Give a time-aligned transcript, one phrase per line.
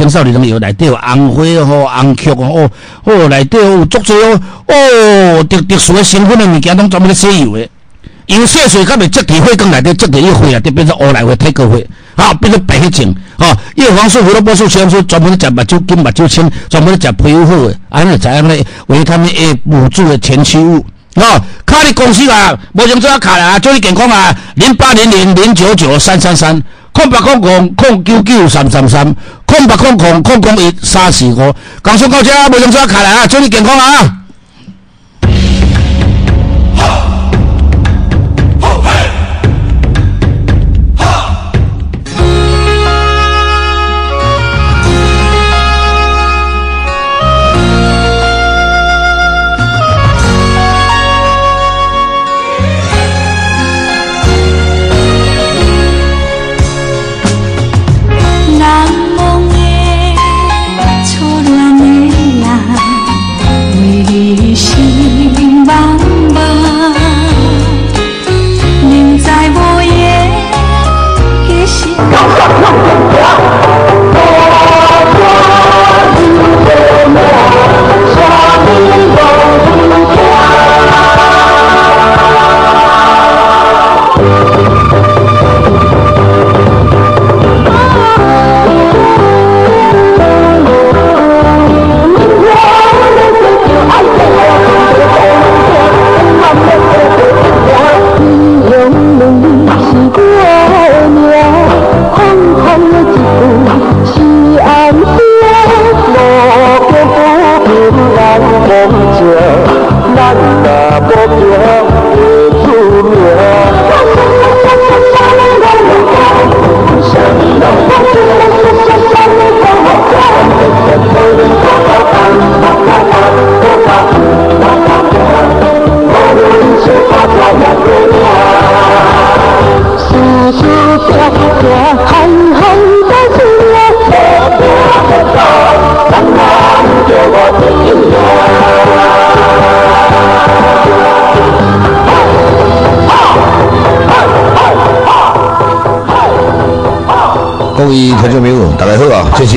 [0.00, 2.70] 青少年有内底有红花哦、红曲哦，
[3.04, 6.02] 哦，内底有足多哦，哦，特特殊的？
[6.02, 6.46] 成分的？
[6.46, 7.68] 物件，拢专门咧洗油的。
[8.24, 11.86] 因血水甲袂积伫血管内底，积伫一血啊，就变成乌来血、太高血，
[12.16, 13.54] 啊，变成白血症，哈。
[13.74, 20.16] 叶黄素、胡萝卜素、香素，专门食目睭金、目睭青，专门食皮肤好的，安尼知影咧维他命 A 辅助的？
[20.16, 20.82] 前驱物，
[21.16, 26.62] 哦，卡你公司啊，无用做卡啊，祝你健康啊，零八零零零九九三三三。
[27.00, 34.16] 空八空空空九九三三三，空八空空空空一三四五，讲说到这，无用纸卡来啊，祝你健康啊！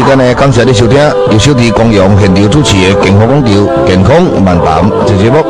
[0.06, 1.00] 间呢，感谢你收听
[1.31, 3.53] 由小弟光阳现场主持的《健康讲调
[3.86, 5.44] 健康漫谈》这节目。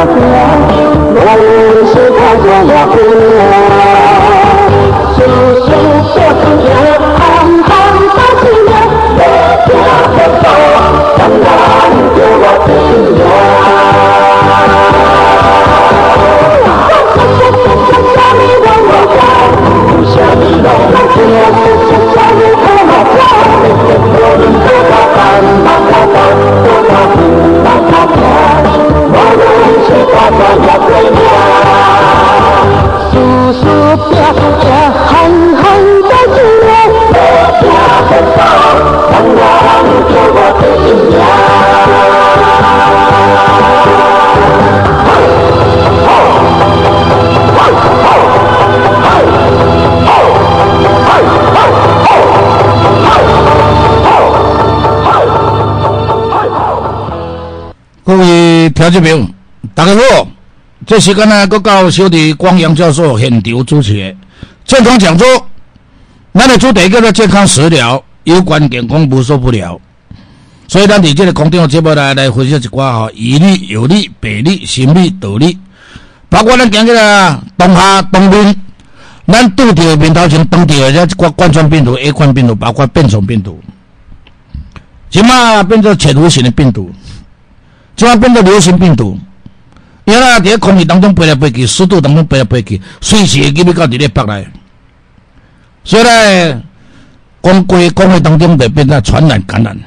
[0.00, 0.44] Jaya,
[1.14, 2.08] Jaya Shri
[2.46, 2.99] Jaya.
[58.80, 59.28] 听众朋友，
[59.74, 60.26] 大家好！
[60.86, 64.16] 这时间呢，搁到小弟光阳教授现场主持的
[64.64, 65.28] 健康讲座。
[66.32, 69.78] 咱的主题叫做健康食疗，有关健康无所不聊。
[70.66, 75.58] 所以咱伫这个空中节目来来分析一寡吼，以理、有理、百理、心理、道理，
[76.30, 78.56] 包括咱讲这个东下东面，
[79.26, 83.60] 咱拄着面头前碰到的这一寡冠状病毒、A 冠病毒，包括变种病毒，
[85.10, 86.90] 即马变做潜伏型的病毒。
[88.00, 89.18] 即啊变做流行病毒，
[90.06, 94.46] 因为伫咧空气当中飞来飞去，湿度当中飞来飞去，随时会入去到伫咧北来，
[95.84, 96.62] 所以咧，
[97.42, 99.78] 讲过空气当中就变成传染感染，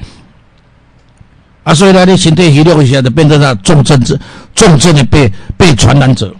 [1.63, 4.16] 啊，所以咧你身体虚弱一下，就变成了重症者，
[4.54, 6.31] 重症的被被传染者。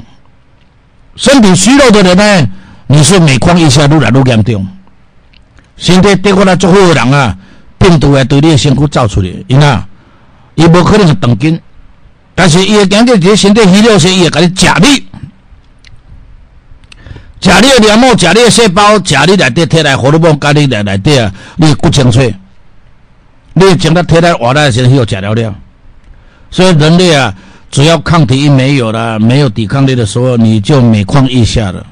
[1.16, 2.50] 身体虚弱的人呢，
[2.86, 4.68] 你是每况愈下，愈来愈严重。
[5.76, 7.36] 身体得过来足好的人啊，
[7.80, 9.88] 病毒会对你的身躯走出来，因啊，
[10.56, 11.60] 伊无可能是动筋，
[12.36, 14.88] 但是伊会感觉你身体虚弱时，伊会甲你食你，
[17.42, 22.34] 食你的黏膜，食你的细胞，食你内底体内荷尔蒙，甲你内内底啊，你骨清脆，
[23.54, 25.56] 你整个体内活来时，又食了了。
[26.52, 27.34] 所以人类啊，
[27.72, 31.86] 只要抗体一没有了，没有抵抗力的时候，你就每况愈下了。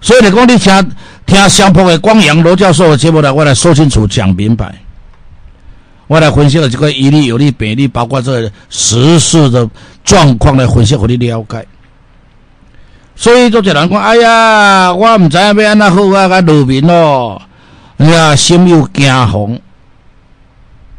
[0.00, 0.92] 所以你讲你听
[1.26, 4.74] 听相扑的光阳罗教授的节目呢，我来说清楚讲明白，
[6.10, 9.70] 我来分析了这个一利有利比例，包括这时事的
[10.02, 11.64] 状况来分析和你了解。
[13.14, 17.40] 所以就一人讲，哎呀，我唔知要安那好啊，个路面哦，
[17.98, 19.56] 哎呀，心又惊慌、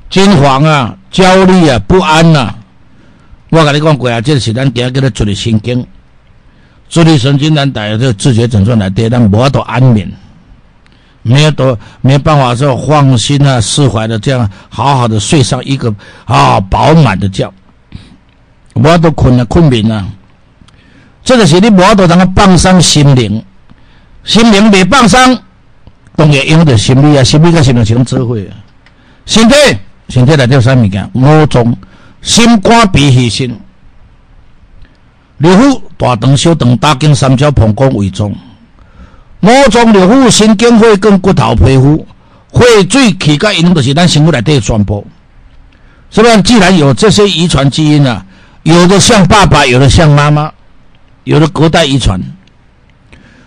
[0.10, 2.56] 惊慌啊，焦虑啊，不安呐。
[3.50, 5.86] 我跟你讲过啊，这是咱今日叫做自律神经。
[6.88, 10.10] 自律神经咱大家这自觉诊断来对，但无多安眠，
[11.24, 15.94] 没有多没办法说放心啊、释怀的这样好好的睡上一个
[16.26, 17.52] 啊饱满的觉，
[18.74, 20.06] 我都困了困眠了。
[21.24, 23.44] 这个是你无多能够放松心灵，
[24.24, 25.20] 心灵未放松，
[26.16, 28.58] 当然用着心理啊，心理跟心灵是种智慧啊。
[29.26, 29.56] 身体
[30.10, 31.10] 身体内底有啥物件？
[31.14, 31.76] 五脏：
[32.22, 33.60] 心肝脾肺肾。
[35.38, 38.32] 六腑大肠小肠大经三焦膀胱胃脏，
[39.42, 42.06] 五脏六腑神经会跟骨头皮肤
[42.54, 45.04] 血水气甲因都是咱身体内底传播。
[46.10, 46.42] 是不是？
[46.42, 48.26] 既然有这些遗传基因啊，
[48.64, 50.52] 有的像爸爸，有的像妈妈，
[51.24, 52.20] 有的隔代遗传。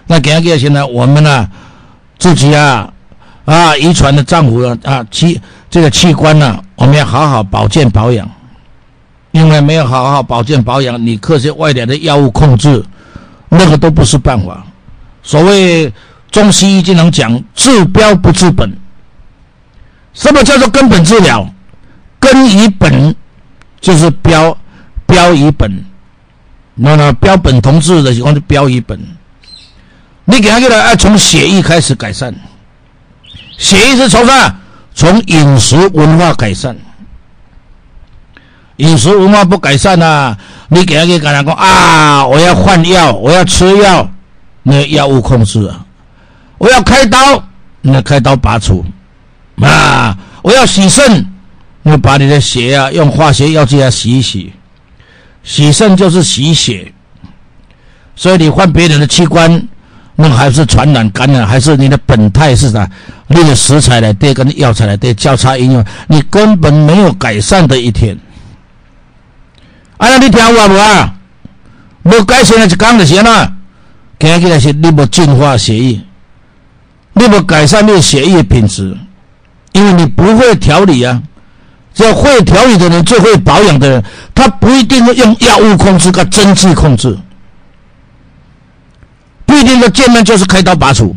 [0.06, 1.48] 那给个现在我们呢
[2.18, 2.90] 自己啊
[3.44, 8.28] 啊遗传的脏腑啊啊器这个器官呢，我们要好好保健保养。
[9.32, 12.82] 因为没有好好保健保养，你靠些外来的药物控制，
[13.48, 14.63] 那个都不是办法。
[15.24, 15.92] 所谓
[16.30, 18.72] 中西医经常讲治标不治本。
[20.12, 21.44] 什么叫做根本治疗？
[22.20, 23.14] 根与本
[23.80, 24.56] 就是标
[25.06, 25.84] 标与本。
[26.74, 29.00] 那那标本同治的情况就标与本。
[30.24, 32.34] 你给他给他，要从血液开始改善。
[33.58, 34.54] 血液是从啥？
[34.94, 36.76] 从饮食文化改善。
[38.76, 40.36] 饮食文化不改善呐，
[40.68, 44.08] 你给他给感染讲啊，我要换药，我要吃药，
[44.64, 45.86] 那药物控制啊，
[46.58, 47.18] 我要开刀，
[47.82, 48.84] 那开刀拔除
[49.60, 51.24] 啊，我要洗肾，
[51.82, 54.52] 那把你的血啊用化学药剂来洗一洗，
[55.42, 56.92] 洗肾就是洗血，
[58.16, 59.68] 所以你换别人的器官，
[60.16, 62.90] 那还是传染感染，还是你的本态是啥？
[63.26, 68.18] 你的食材来对，跟药材来对交叉应用，你根本没有改善的一天。
[69.96, 70.18] 啊！
[70.18, 71.14] 你听我不啊？
[72.02, 73.56] 无改善的就讲就是安
[74.18, 74.28] 怎？
[74.30, 76.00] 听起来是你无净化血液，
[77.12, 78.96] 你无改善你血液品质，
[79.72, 81.22] 因为你不会调理啊。
[81.92, 87.16] 只要会调理的人，最会保养的人，他不一定会用药物控制，跟针剂控制，
[89.46, 91.14] 不一定的见面就是开刀拔除，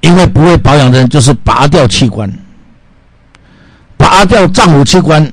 [0.00, 2.28] 因为不会保养的人就是拔掉器官，
[3.96, 5.32] 拔掉脏腑器官。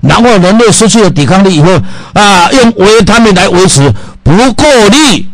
[0.00, 1.70] 然后人类失去了抵抗力以后，
[2.12, 5.28] 啊，用维他命来维持，不够力，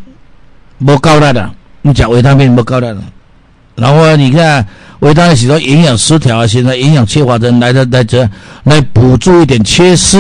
[0.85, 1.51] 不够力的。
[1.83, 2.99] 你讲维他命不够力的。
[3.75, 4.67] 然后你看
[5.01, 8.29] 维他命许多营养失调啊，现在营养缺乏的人来的来这
[8.65, 10.19] 来补助一点缺失。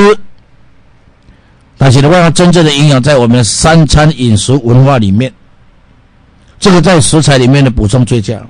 [1.76, 5.32] 但是的话，真正的营养在我们三餐饮食文化里面，
[6.58, 8.40] 这个在食材里面的补充最佳。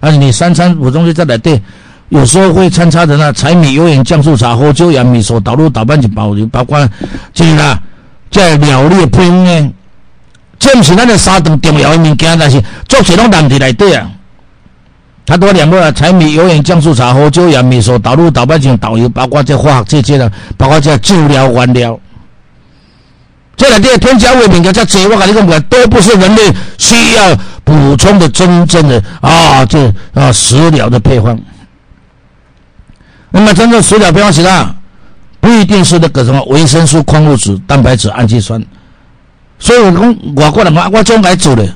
[0.00, 1.60] 而且你三餐补充最佳来对。
[2.10, 6.88] 有时候会穿插着那柴米油盐酱醋茶、喝粥养米所导入导半就包包括
[7.34, 7.78] 这个
[8.30, 9.70] 在料理配方呢，
[10.58, 14.10] 这不是咱的三顿重要的物件，但是做起拢难题来对啊。
[15.24, 21.98] 它多两个啊柴米油盐酱醋茶、花椒盐米所导入导半就导游，包括这化学这些的，包括这治疗原料。
[23.56, 26.42] 这两点添加物品，叫这我跟你讲，都不是人类
[26.78, 31.38] 需要补充的真正的啊，这啊食疗的配方。
[33.30, 34.74] 那么真正食疗配方是啥？
[35.40, 38.60] 不一定是那个什么维生素、矿物质、蛋白质、氨基酸。
[39.58, 41.66] 所以我讲外国人嘛，我总来做的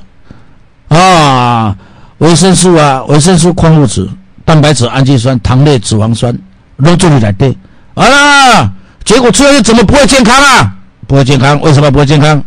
[0.87, 1.75] 啊，
[2.19, 4.07] 维生素啊，维生素、矿物质、
[4.45, 6.37] 蛋白质、氨基酸、糖类、脂肪酸，
[6.83, 7.57] 都做来对。
[7.95, 8.71] 啊，
[9.03, 10.73] 结果吃了怎么不会健康啊？
[11.07, 12.41] 不会健康，为什么不会健康？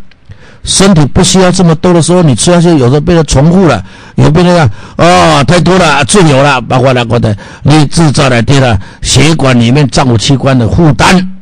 [0.64, 3.85] 身体不需要这么多的时候，你吃下去有时候变成重复了，
[4.16, 11.37] 有变成哦太多了，自由了，包括那个的你制造来对了血管里面脏腑器官的负担，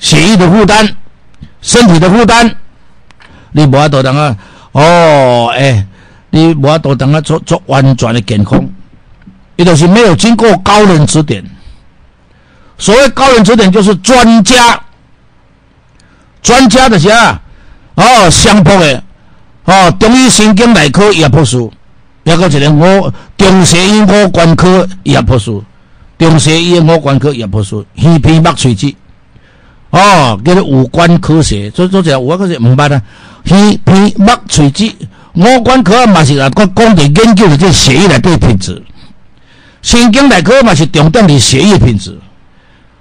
[0.00, 0.88] 血液的负担，
[1.62, 2.56] 身体的负担，
[3.56, 4.36] 你无法度等啊
[4.72, 5.86] 哦哎，
[6.28, 8.62] 你无法度等啊做做完全的健康，
[9.56, 11.42] 也就是没有经过高人指点。
[12.76, 14.78] 所谓高人指点，就是专家，
[16.42, 17.40] 专家的啥？
[17.94, 19.02] 哦，相扑的。
[19.64, 21.56] 哦，中医神经内科医博士，
[22.24, 25.58] 也个一个我中西医五官科医博士，
[26.18, 28.94] 中西医五官科医博士，耳鼻目喙舌，
[29.88, 33.00] 哦，叫做五官科学，所以做这我可是唔捌啊。
[33.48, 34.92] 耳鼻目喙舌
[35.34, 38.82] 五官科嘛是啊，讲讲的研究的这血液内底品质，
[39.82, 42.18] 神经内科嘛是重点的血液品质。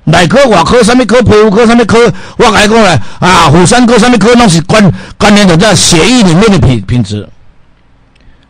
[0.08, 7.28] 内科、外科、什么科、皮肤科、什么科，我来讲来啊，妇产科什么科，拢是关关联的在血液里面的品品质。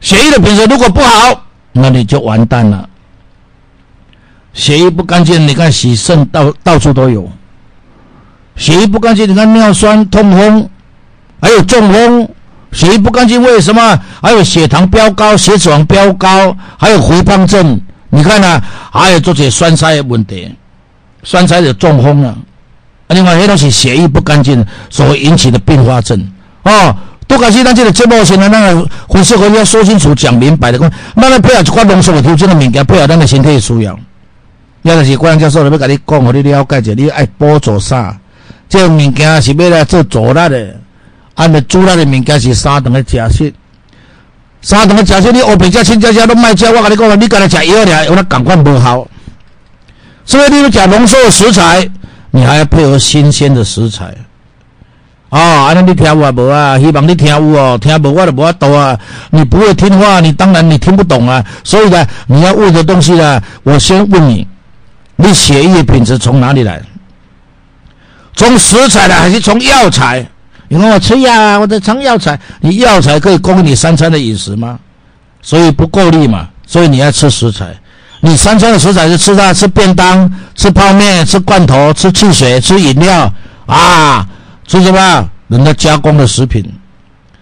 [0.01, 2.89] 血液的品质如果不好，那你就完蛋了。
[4.53, 7.31] 血液不干净，你看洗肾到到处都有。
[8.57, 10.69] 血液不干净，你看尿酸、痛风，
[11.41, 12.29] 还有中风。
[12.71, 13.97] 血液不干净，为什么？
[14.21, 17.79] 还有血糖飙高、血脂肪飙高，还有肥胖症。
[18.09, 18.61] 你看呢？
[18.91, 20.53] 还有这些栓塞的问题。
[21.23, 22.37] 酸菜的中风了，
[23.07, 26.31] 另外迄都是血液不干净所引起的并发症
[26.63, 26.95] 哦。
[27.27, 33.97] 多感谢咱这个节目先来，那个分析和要说清楚、讲明白的讲，那个配合一块浓缩的调整的物件，配合咱的身体需要。
[34.83, 38.15] 要就是关教授要甲你讲，互你了解一下，你爱补做啥？
[38.69, 40.75] 这个物件是要来做助力的，
[41.35, 43.53] 按照主力的物件是三顿的食食，
[44.61, 49.07] 三顿的食食，你后边加亲家家都卖食，我甲你讲，你干来食药了，有那感官无效。
[50.25, 51.89] 所以你们讲浓缩的食材，
[52.31, 54.15] 你还要配合新鲜的食材。
[55.29, 56.79] 哦，安尼你听有啊无啊？
[56.79, 58.97] 希望你听有哦，听无我就无法度啊。
[59.31, 61.43] 你不会听话，你当然你听不懂啊。
[61.63, 64.47] 所以呢，你要问的东西呢，我先问你：
[65.17, 66.81] 你血液品质从哪里来？
[68.33, 70.25] 从食材来，还是从药材？
[70.67, 72.39] 因为我吃药啊，我在尝药材。
[72.61, 74.79] 你药材可以供你三餐的饮食吗？
[75.41, 76.47] 所以不够力嘛。
[76.65, 77.75] 所以你要吃食材。
[78.21, 79.53] 你三餐的食材是吃啥？
[79.53, 83.31] 吃便当、吃泡面、吃罐头、吃汽水、吃饮料
[83.67, 84.27] 啊？
[84.67, 85.29] 吃什么？
[85.47, 86.65] 人家加工的食品。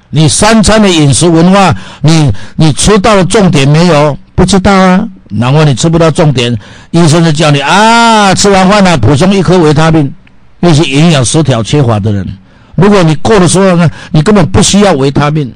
[0.10, 4.18] 你三餐的饮食文化，你你吃到了重点没有？
[4.36, 5.08] 不知道啊？
[5.30, 6.56] 难怪你吃不到重点。
[6.92, 10.14] 医生就叫你啊，吃完饭了补充一颗维他命。
[10.60, 12.28] 那些营养失调缺乏的人，
[12.76, 15.54] 如果你过的时候呢，你根本不需要维他命，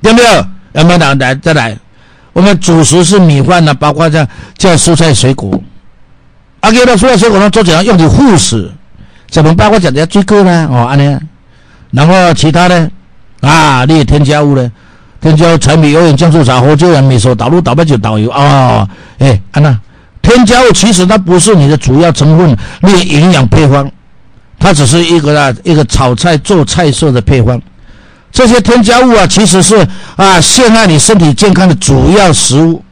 [0.00, 0.46] 有没有？
[0.72, 1.14] 有没有？
[1.14, 1.76] 来再来。
[2.32, 4.26] 我们主食是米饭呢，包括这
[4.58, 5.62] 这蔬菜水果。
[6.60, 8.70] 啊，给了蔬菜水果呢，做怎样用的护食？
[9.28, 10.68] 怎么包括讲的最够呢？
[10.70, 11.18] 哦，安尼。
[11.90, 12.90] 然后其他的
[13.40, 14.72] 啊，你添加物呢？
[15.20, 18.86] 添加柴米油盐酱醋茶、胡椒盐、米说、导入导白酒、导油啊。
[19.18, 19.80] 哎，安娜，
[20.20, 23.90] 添加物其实它不是你的主要成分，你营养配方，
[24.64, 27.60] 它只是一个啊一个炒菜做菜色的配方。
[28.32, 32.82] 这些添加物啊，其实是啊陷害你身体健康的主要食物，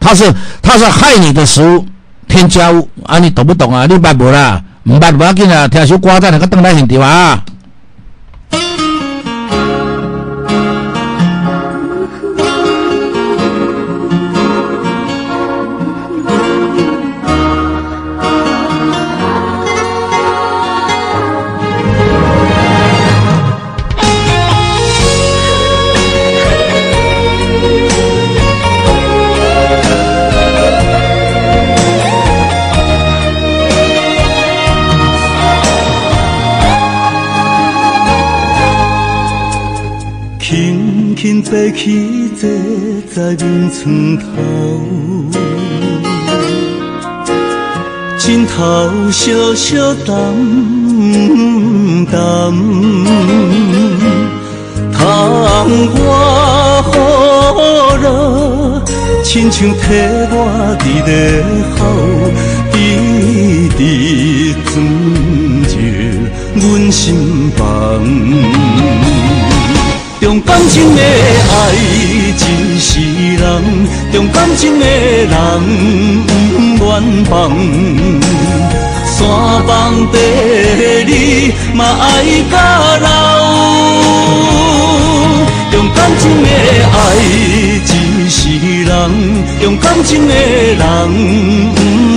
[0.00, 0.32] 它是
[0.62, 1.84] 它是害你的食物，
[2.26, 3.84] 添加物啊，你懂不懂啊？
[3.84, 4.58] 你白无啦？
[4.84, 7.44] 唔白不要紧啊，听首歌在那个等待现场啊。
[41.68, 42.48] 飞起坐
[43.14, 44.24] 在眠床头，
[48.18, 48.54] 枕头
[49.10, 50.16] 小小淡
[52.10, 52.16] 淡，
[54.94, 56.00] 窗外
[56.88, 56.96] 雨
[58.02, 58.82] 落，
[59.22, 59.76] 亲像替
[60.30, 60.34] 我
[60.80, 61.44] 伫咧
[61.76, 61.78] 哭，
[62.72, 62.76] 滴
[63.76, 63.80] 滴
[64.64, 64.72] 钻
[65.68, 65.76] 入
[66.54, 66.96] 阮心
[67.58, 67.60] 房。
[70.68, 73.00] 情的爱一世
[73.36, 73.42] 人，
[74.12, 75.34] 重感情的人
[76.78, 77.50] 不愿放。
[79.06, 79.26] 山
[79.66, 80.16] 崩地
[81.04, 82.54] 裂嘛爱甲
[83.00, 83.06] 老，
[85.72, 86.46] 重感情的
[86.94, 88.38] 爱一世
[88.84, 88.92] 人，
[89.60, 90.82] 重感情的人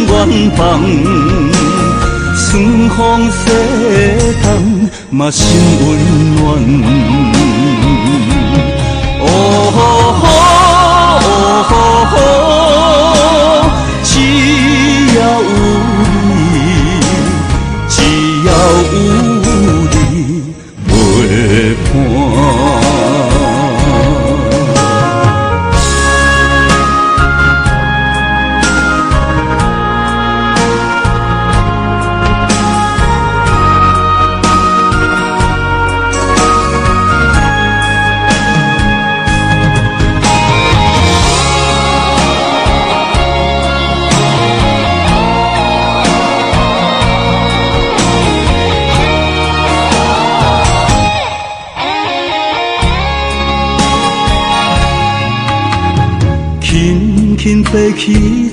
[0.06, 0.60] 不愿放。
[2.36, 3.00] 春风
[3.32, 3.34] 西
[4.44, 4.46] 东
[5.10, 5.40] 嘛心
[5.86, 5.88] 温
[6.36, 7.41] 暖。
[9.72, 10.11] home.
[57.92, 58.06] 轻爬起，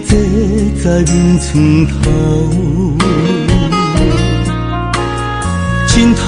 [0.04, 0.10] 坐
[0.82, 2.06] 在面床头，
[5.86, 6.24] 枕头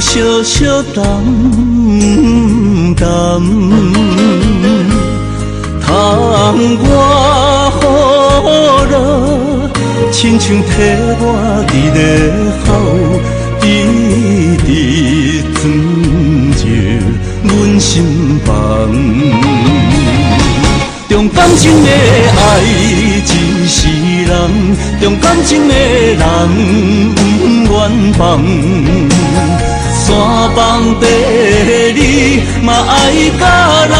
[0.00, 0.08] 小
[0.42, 1.04] 小淡
[2.96, 3.06] 淡，
[5.80, 5.86] 窗
[6.20, 6.60] 外雨
[8.90, 8.92] 落，
[10.10, 10.66] 亲像替
[11.20, 11.22] 我
[11.68, 11.98] 伫咧
[12.64, 12.66] 哭，
[13.60, 13.64] 滴
[14.66, 14.68] 滴
[15.54, 15.56] 钻
[16.58, 16.66] 入
[17.44, 17.86] 阮心
[18.44, 18.48] 房。
[21.58, 23.26] 情的爱一
[23.66, 23.78] 世
[24.24, 24.32] 人，
[25.00, 26.22] 重感情的人
[27.14, 27.20] 不
[27.74, 27.76] 愿
[28.12, 28.22] 放。
[30.06, 30.06] 山
[30.54, 30.58] 崩
[31.00, 31.04] 地
[31.94, 31.98] 裂
[32.62, 32.92] 嘛爱
[33.40, 33.42] 甲
[33.90, 33.92] 老，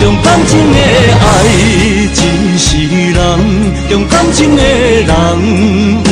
[0.00, 0.76] 重感情的
[1.14, 1.56] 爱一
[2.58, 2.66] 世
[3.12, 3.16] 人，
[3.88, 5.10] 重感情的人
[6.02, 6.06] 不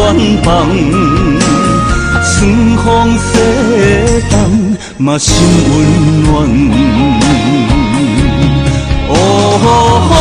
[0.00, 0.02] 愿
[0.42, 0.48] 放。
[2.22, 2.86] 春风
[3.18, 3.22] 西
[4.30, 4.32] 东
[4.96, 5.28] 嘛心
[5.68, 7.69] 温暖。
[9.62, 9.66] 吼
[10.10, 10.14] 哦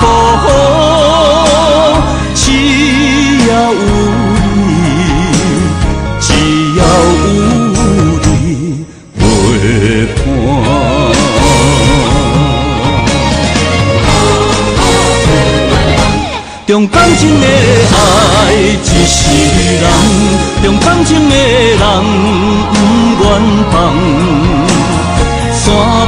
[0.00, 0.02] 吼
[0.44, 0.46] 吼，
[2.34, 2.42] 只
[3.48, 3.82] 要有
[4.66, 4.70] 你，
[6.20, 6.26] 只
[6.76, 7.78] 要有
[8.24, 8.26] 你
[9.18, 9.20] 陪
[10.14, 10.22] 伴。
[16.66, 18.54] 重感情的爱一
[19.06, 19.20] 世
[19.82, 19.84] 人，
[20.62, 21.80] 重感情的人
[22.72, 22.74] 不
[23.22, 23.24] 愿
[23.70, 23.72] 放，
[25.52, 25.62] 山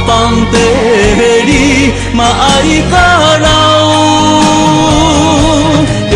[0.05, 0.09] 崩
[0.51, 0.55] 地。
[2.13, 2.93] 嘛爱甲
[3.39, 3.45] 老，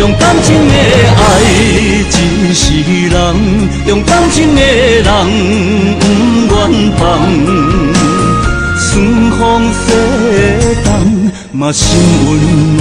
[0.18, 0.74] 感情的
[1.16, 2.62] 爱一世
[3.08, 3.16] 人，
[3.86, 5.08] 用感情的人
[5.98, 6.04] 不
[6.54, 6.56] 愿
[6.98, 7.00] 放。
[8.78, 8.90] 春
[9.30, 9.40] 风
[9.72, 9.76] 西
[10.84, 10.86] 东
[11.52, 11.80] 嘛心
[12.26, 12.30] 温
[12.76, 12.80] 暖。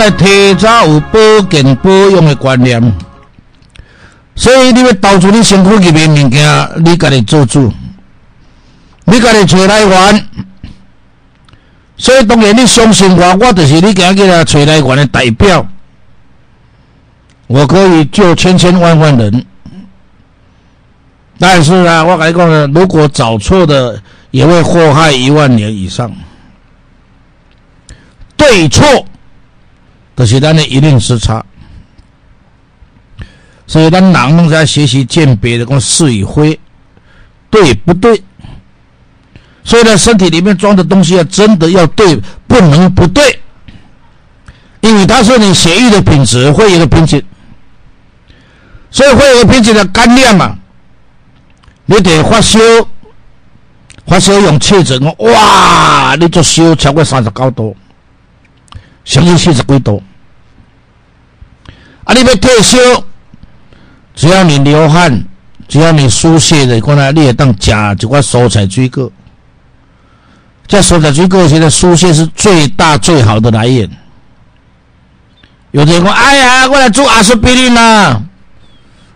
[0.00, 1.18] 来提早有保
[1.50, 2.80] 健保养的观念。
[4.34, 7.70] 所以你要投资你身躯入面物件，你家己做主，
[9.04, 10.26] 你家己找来源。
[11.98, 15.66] 所以当然你相信我，我就是你今日来找来源的代表。
[17.46, 19.44] 我可以救千千万万人，
[21.38, 26.10] 但是啊，我跟你讲呢，如果找错的，也会祸害一万年以上。
[28.36, 29.04] 对错，
[30.20, 31.42] 都是咱的一定时差，
[33.66, 36.60] 所以咱人在学习鉴别的，讲是与非，
[37.48, 38.22] 对不对？
[39.64, 43.40] 所以呢，身体里面装的东西啊，真的要对，不能不对，
[44.82, 47.24] 因为它是你血液的品质，会有个瓶颈，
[48.90, 50.54] 所以会有个瓶颈的干练嘛，
[51.86, 52.60] 你得发烧，
[54.06, 57.74] 发烧用气诊，哇，你就烧超过三十九度。
[59.02, 60.00] 相信四十几度，
[62.10, 62.12] 啊！
[62.12, 62.76] 你要退休，
[64.16, 65.24] 只要你流汗，
[65.68, 67.70] 只要你输血的，可能你也当食
[68.00, 69.12] 一块蔬菜水果。
[70.66, 73.88] 这蔬菜水果现在输血是最大最好的来源。
[75.70, 78.20] 有的人讲：“哎呀，我来做阿司匹林呐，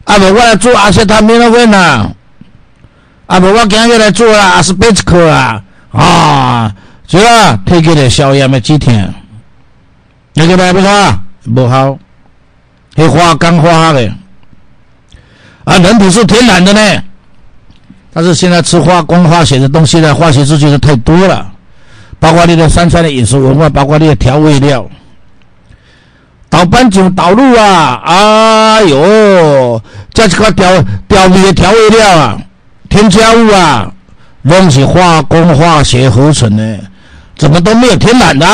[0.05, 2.09] 啊不，我来做阿司他命诺芬呐，
[3.27, 6.73] 啊不，我今日来做啦阿司匹克啊，啊，
[7.09, 9.13] 是啊，退给的消炎的几天。”
[10.35, 11.19] 那个买不好，
[11.55, 11.99] 不好，
[12.97, 14.13] 黑花干花的。
[15.65, 17.03] 啊，人体是天然的呢，
[18.13, 21.51] 但是现在吃化工化学的东西呢，化学制剂的太多了，
[22.21, 24.87] 包括你的三餐的饮食文化，包括你的调味料，
[26.51, 30.69] 倒斑酒、倒入啊，哎呦，这几个调
[31.09, 32.39] 调味的调味料啊，
[32.91, 33.91] 添加物啊，
[34.43, 36.79] 拢是化工化学合成的。
[37.37, 38.47] 怎么都没有天然的，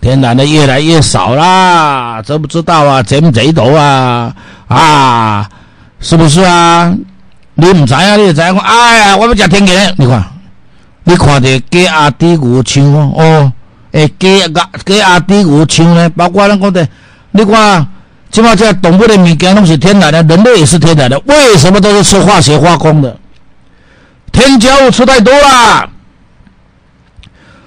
[0.00, 3.02] 天然的越来越少啦，知不知道啊？
[3.02, 4.32] 贼不贼多啊？
[4.68, 5.48] 啊，
[6.00, 6.94] 是不是啊？
[7.54, 8.16] 你唔知啊？
[8.16, 10.24] 你知我，哎呀，我要食天然，你看，
[11.04, 12.84] 你看的假阿底牛枪
[13.16, 13.52] 哦，
[13.90, 16.08] 诶，假阿假阿底牛枪呢？
[16.10, 16.88] 包括咱讲的，
[17.32, 17.86] 你看，
[18.30, 23.16] 起码这动物的物件拢是天然的，人类也是天然的，为什么都是吃化学化工的？
[24.30, 25.88] 添加物吃太多了。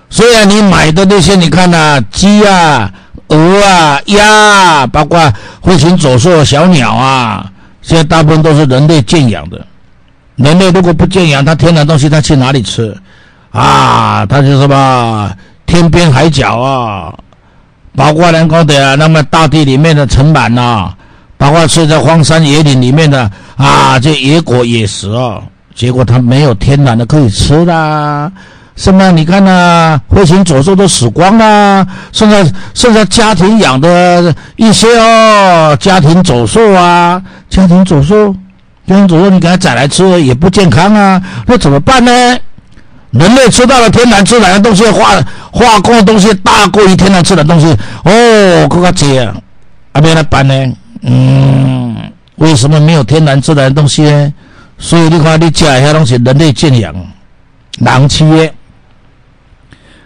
[0.09, 2.91] 虽然你买的那些，你看呐，鸡啊、
[3.27, 7.45] 鹅啊、鸭啊，包括飞禽走兽、小鸟啊，
[7.81, 9.65] 现在大部分都是人类圈养的。
[10.35, 12.95] 人类如果不圈养，它天然东西它去哪里吃？
[13.51, 15.31] 啊，它就什么
[15.65, 17.13] 天边海角啊，
[17.95, 20.93] 包括人工的啊，那么大地里面的尘螨呐，
[21.37, 25.41] 包括吃在荒山野岭里面的啊，这野果野食啊，
[25.73, 28.31] 结果它没有天然的可以吃的。
[28.75, 29.09] 什么？
[29.11, 38.33] 你看呐，飞禽走兽都死光了，剩下剩下家庭养的一些哦，家庭走兽啊，家庭走兽，
[38.85, 42.11] 家庭走兽，你给它宰来吃也不健康啊，那怎么办呢？
[43.11, 45.11] 人类吃到了天然自然的东西，化
[45.51, 47.67] 化工的东西大过于天然自然东西，
[48.03, 49.33] 哦，更加这样，
[49.93, 50.53] 啊，别来办呢？
[51.03, 51.95] 嗯，
[52.35, 54.33] 为什么没有天然自然的东西呢？
[54.77, 56.93] 所以你看，你吃的遐东西，人类圈养，
[57.79, 58.51] 人吃。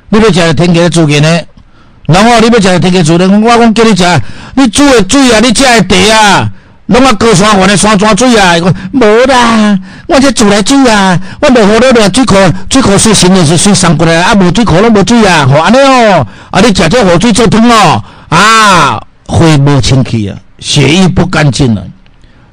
[0.09, 1.39] 你要食天价的猪肉呢？
[2.07, 4.21] 然后你要食天价猪肉，我讲叫你食，
[4.55, 6.49] 你煮的水啊，你食的茶啊，
[6.87, 8.55] 拢啊高山原的山泉水啊？
[8.93, 12.35] 无啦，我这自来水啊，我无好了了水库，
[12.69, 21.83] 水库水新的是水送过来，啊无水库拢无水啊，吼安尼哦，啊你食这河水做汤哦，啊肺无清气啊，血液不干净了。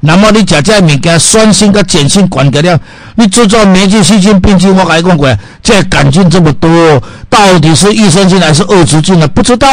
[0.06, 2.80] 那么你食这物件，酸性跟碱性管得了，
[3.16, 9.26] 你制造霉菌、细菌、病菌，我跟你讲过，这杆菌这么多，到底是益生菌还是恶毒菌呢？
[9.26, 9.68] 不知道。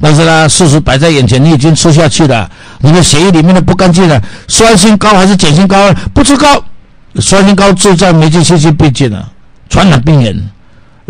[0.00, 5.92] 但是呢，事实摆在眼前，你已经吃下去了，你的血液里面的不干净了，酸性高还是碱性高？
[6.12, 6.62] 不知道。
[7.16, 9.28] 酸性高制造霉菌、细菌、病菌了，
[9.68, 10.50] 传染病人。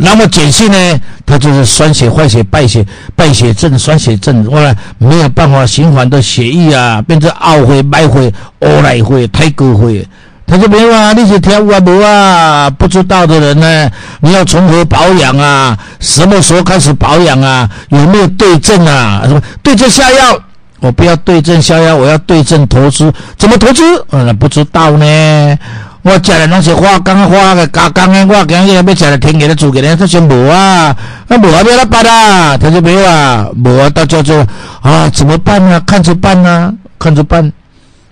[0.03, 1.01] 那么碱性呢？
[1.27, 2.85] 它就是酸血、坏血、败血、
[3.15, 10.05] 败血症、酸血症，后来没有办法循环的血液啊，变成懊悔、白灰、欧来灰、太哥灰，
[10.47, 11.13] 他就没有啊。
[11.13, 15.79] 那些跳舞啊、不啊，不知道的人呢，你要从何保养啊？
[16.01, 17.69] 什么时候开始保养啊？
[17.91, 19.23] 有没有对症啊？
[19.27, 20.37] 什么对症下药？
[20.81, 23.13] 我不要对症下药，我要对症投资。
[23.37, 23.85] 怎么投资？
[24.11, 25.59] 嗯，不知道呢。
[26.03, 30.97] 我食的拢是化工化的加工的，我今日要食的天然的猪肉呢，他说无啊，
[31.29, 32.57] 那无啊，要哪办啊？
[32.57, 34.47] 他说没有啊，无啊，到叫做
[34.81, 35.79] 啊，怎么办呢？
[35.87, 37.53] 看着办呢，看着办。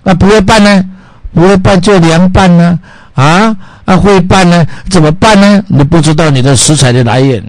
[0.03, 0.83] 那不会办呢？
[1.33, 2.77] 不会办就凉拌呢？
[3.15, 4.63] 啊，那会办呢？
[4.91, 5.63] 怎么办呢？
[5.67, 7.43] 你不知道你的食材的来源，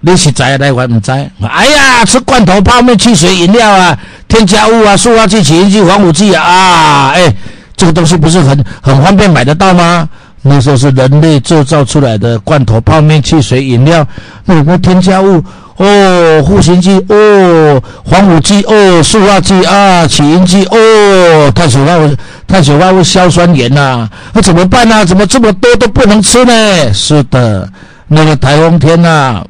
[0.00, 1.28] 你是在来还唔在？
[1.42, 7.34] 哎呀，吃罐头、泡面、汽水、饮料啊，添加物啊，塑化剂、起因剂、防腐剂啊，啊，哎。
[7.76, 10.08] 这个东西不是很很方便买得到吗？
[10.46, 14.06] 那时候是人类制造出来的罐头、泡面、汽水、饮料，
[14.44, 15.42] 那有个添加物
[15.78, 22.14] 哦，护形剂哦，防腐剂哦，塑化剂啊，起因剂哦，碳水化物、
[22.46, 25.02] 碳水化物硝酸盐呐，那怎么办呢？
[25.06, 26.92] 怎么这么多都不能吃呢？
[26.92, 27.66] 是的，
[28.06, 29.42] 那个台风天呐，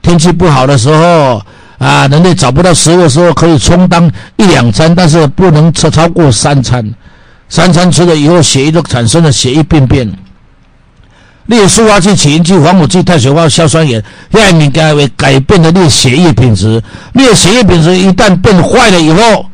[0.00, 1.42] 天气不好的时候
[1.76, 6.82] 啊，人类找不到食物的时候，可以充当一两餐，但是不能吃超过三餐。
[7.52, 10.10] 三餐吃了以后，血液都产生了血液病变。
[11.44, 16.82] 例如塑化剂、起因剂、防腐剂、碳水化合物、硝酸盐，让你改为改变了你血液品质。
[17.12, 19.44] 你的血液品质一旦变坏了以后，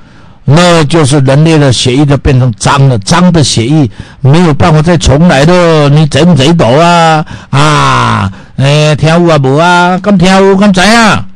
[0.45, 5.89] 那就是人类的血液就变成脏了，脏的血液没有办法再重来的。
[5.89, 7.27] 你怎怎到啊？
[7.51, 9.99] 啊，诶，听有啊无啊？
[10.01, 11.27] 咁听有咁知啊？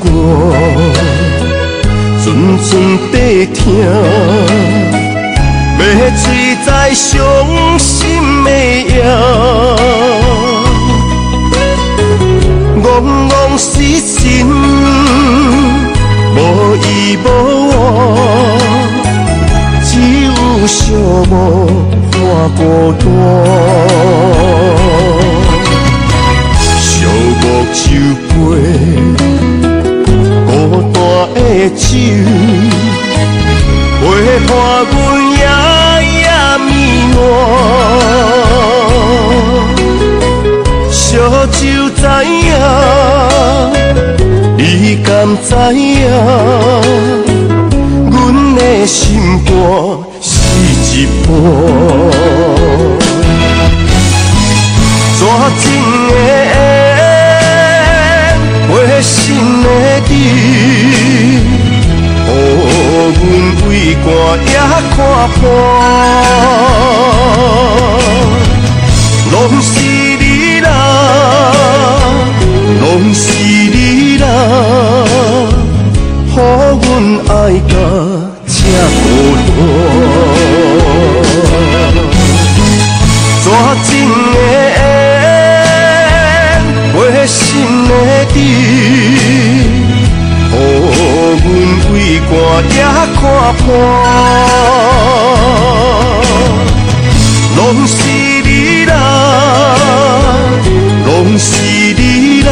[0.00, 0.04] 歌，
[2.24, 2.26] 阵
[2.58, 2.70] 阵
[3.12, 3.14] 地
[3.54, 3.60] 听，
[5.78, 5.82] 要
[6.16, 6.24] 醉
[6.66, 7.06] 在伤
[7.78, 8.92] 心的夜，
[12.82, 12.86] 戆
[13.28, 13.70] 戆失
[14.00, 14.18] 神，
[16.34, 16.36] 无
[16.76, 16.86] 依
[17.24, 17.26] 无
[17.70, 17.74] 靠，
[19.84, 19.88] 只
[20.24, 20.28] 有
[20.66, 20.76] 寂
[21.30, 21.32] 寞
[22.10, 22.14] 看
[22.56, 22.60] 孤
[22.98, 23.04] 单，
[27.72, 27.80] 酒
[28.28, 28.34] 杯。
[30.46, 30.50] 孤
[30.92, 30.96] 单
[31.34, 31.38] 的
[31.76, 31.86] 酒，
[34.00, 34.02] 陪
[34.46, 34.50] 伴
[34.90, 34.96] 阮
[35.36, 35.40] 夜
[36.12, 36.26] 夜
[36.66, 36.68] 眠
[37.16, 37.20] 晚。
[40.90, 40.96] 烧
[41.46, 41.56] 酒
[41.96, 42.48] 知影，
[44.56, 44.60] 你
[45.04, 45.06] 敢
[45.42, 45.82] 知影？
[48.10, 48.12] 阮
[48.54, 48.96] 的心
[49.44, 49.50] 肝
[50.20, 50.26] 是
[50.94, 51.28] 一波，
[55.18, 55.20] 抓
[55.60, 55.64] 紧
[56.08, 56.77] 的。
[58.98, 59.68] 回心的
[60.00, 60.12] 志，
[62.26, 62.34] 予
[63.14, 63.22] 阮
[63.68, 63.70] 为
[64.02, 64.06] 寒
[64.44, 64.58] 也
[64.90, 64.98] 看
[65.38, 65.40] 破。
[69.30, 69.70] 拢是
[70.18, 70.68] 你啦，
[72.80, 74.26] 拢是你啦，
[76.34, 76.82] 予阮
[77.28, 77.30] 爱
[77.68, 77.72] 甲
[92.62, 92.82] 也
[93.14, 93.20] 看
[93.56, 93.66] 破。
[97.56, 97.96] 拢是
[98.44, 98.94] 你啦，
[101.06, 101.06] 拢
[101.38, 102.50] 是你啦，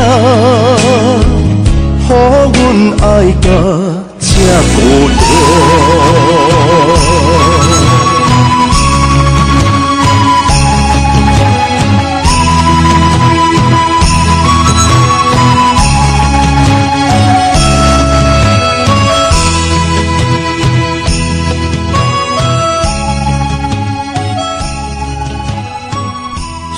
[2.08, 2.56] 予阮
[3.00, 3.04] 爱
[3.40, 3.46] 到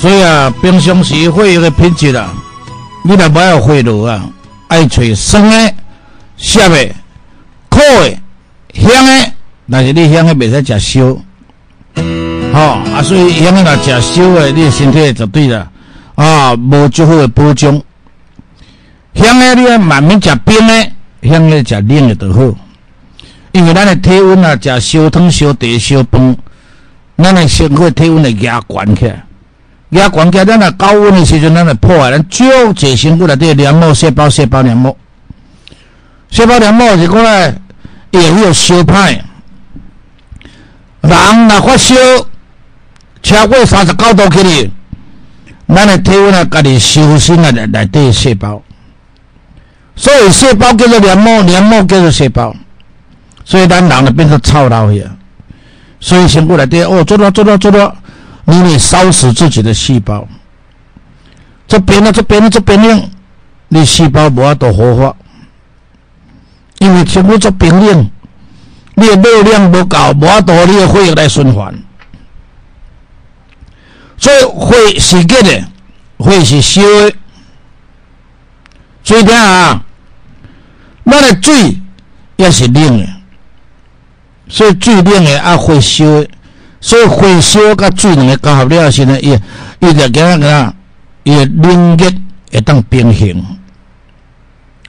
[0.00, 2.32] 所以啊，平常时会有个品质啊，
[3.02, 4.30] 你若不要贿赂啊，
[4.68, 5.74] 爱找酸的、
[6.36, 6.94] 涩的、
[7.68, 8.16] 苦的、
[8.74, 9.32] 香的，
[9.68, 11.16] 但是你香的袂使食烧，
[12.52, 12.60] 吼
[12.94, 15.68] 啊，所以香的若食烧的，你身体绝对啦
[16.14, 17.82] 啊，无足好的保障。
[19.14, 20.92] 香的你要慢慢食冰的，
[21.28, 22.54] 香的食冷的就好，
[23.50, 26.36] 因为咱的体温啊，食烧汤、烧茶、烧饭，
[27.16, 29.06] 咱的身体体温会压悬起。
[29.06, 29.24] 来。
[29.90, 34.94] 压关节，咱若高温的时阵，咱来破坏咱足侪身躯内底黏膜细胞、细胞黏膜、
[36.30, 37.54] 细胞黏膜是讲咧，
[38.12, 39.20] 会有烧歹。
[41.00, 41.94] 人若发烧
[43.22, 44.70] 超过三十九度起哩，
[45.74, 48.62] 咱的体温啊，家己收身啊，内内底细胞。
[49.96, 52.54] 所以细胞叫做黏膜，黏膜叫做细胞，
[53.42, 55.06] 所以咱人就变成臭老去。
[55.98, 57.94] 所以身躯内底哦，做了做了做了。
[58.50, 60.26] 你会烧死自己的细胞，
[61.66, 63.10] 这边呢，这边呢，这边呢，
[63.68, 65.14] 你细胞无法度活化，
[66.78, 68.10] 因为全部做冰冷，
[68.94, 71.78] 你的热量不够，无法度你的血液来循环，
[74.16, 75.64] 所以血是热的，
[76.18, 77.14] 血是烧的，
[79.04, 79.84] 所以听啊，
[81.04, 81.78] 咱的水
[82.36, 83.06] 也是冷的，
[84.48, 86.06] 所以最冷的啊会烧。
[86.80, 89.36] 所以火烧甲水两个结合了时呢，伊
[89.80, 90.74] 伊就怎样怎样，
[91.24, 92.10] 伊冷热
[92.52, 93.44] 会当平衡。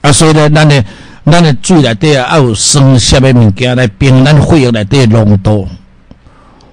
[0.02, 0.84] 啊，所以呢，咱的
[1.26, 5.68] 咱的水内底啊，要有酸涩的物件来平咱血液内底浓度。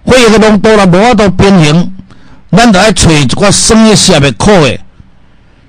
[0.06, 1.94] 血液的浓度啦，无法度平衡，
[2.52, 4.80] 咱就要找一寡酸的、涩的、苦的。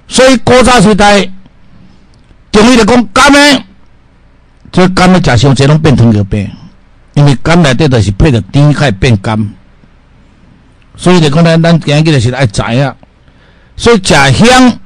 [0.06, 1.28] 所以古早时代，
[2.52, 3.62] 中医就讲甘的，
[4.70, 6.48] 这甘的食伤济拢变糖尿病。
[7.18, 9.36] 因为肝内底就是配着甜，开变甘，
[10.96, 12.94] 所以就讲呢，咱今日就是爱知影，
[13.76, 14.78] 所以食香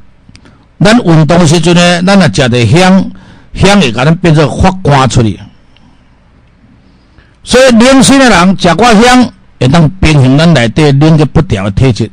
[0.81, 3.11] 咱运动时阵呢，咱若食着香，
[3.53, 5.39] 香会甲咱变做发汗出去。
[7.45, 12.11] 所以灵性的人食寡香，会当平衡咱内底冷个不调的体质。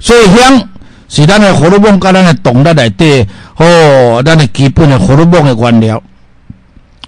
[0.00, 0.68] 所以香
[1.08, 3.24] 是咱的荷尔蒙甲咱的动力内底，
[3.58, 6.02] 哦，咱的基本的荷尔蒙的原料。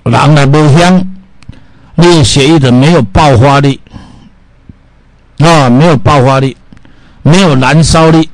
[0.04, 1.08] 人若无香，
[1.94, 3.80] 你血液的没有爆发力，
[5.38, 6.56] 啊，没有爆发力，
[7.22, 8.28] 没有燃烧力。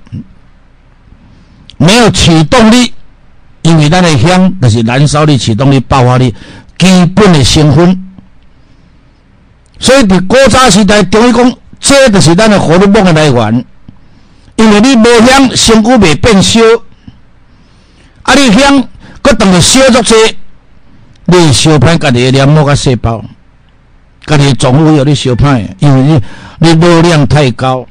[1.80, 2.92] 没有启动力，
[3.62, 6.34] 因为咱的香就是燃烧力、启动力、爆发力
[6.76, 8.04] 基本的成分。
[9.78, 13.64] 所以伫古早时代，中医讲，这就是咱的荷尔蒙的来源。
[14.56, 16.60] 因为你无香，身躯未变烧；
[18.22, 18.82] 啊，你香，
[19.22, 20.14] 佮当个烧作济，
[21.26, 23.24] 你烧歹家己的黏膜甲细胞，
[24.28, 26.22] 家己总会有你烧歹，因为你
[26.58, 27.86] 你热量太高。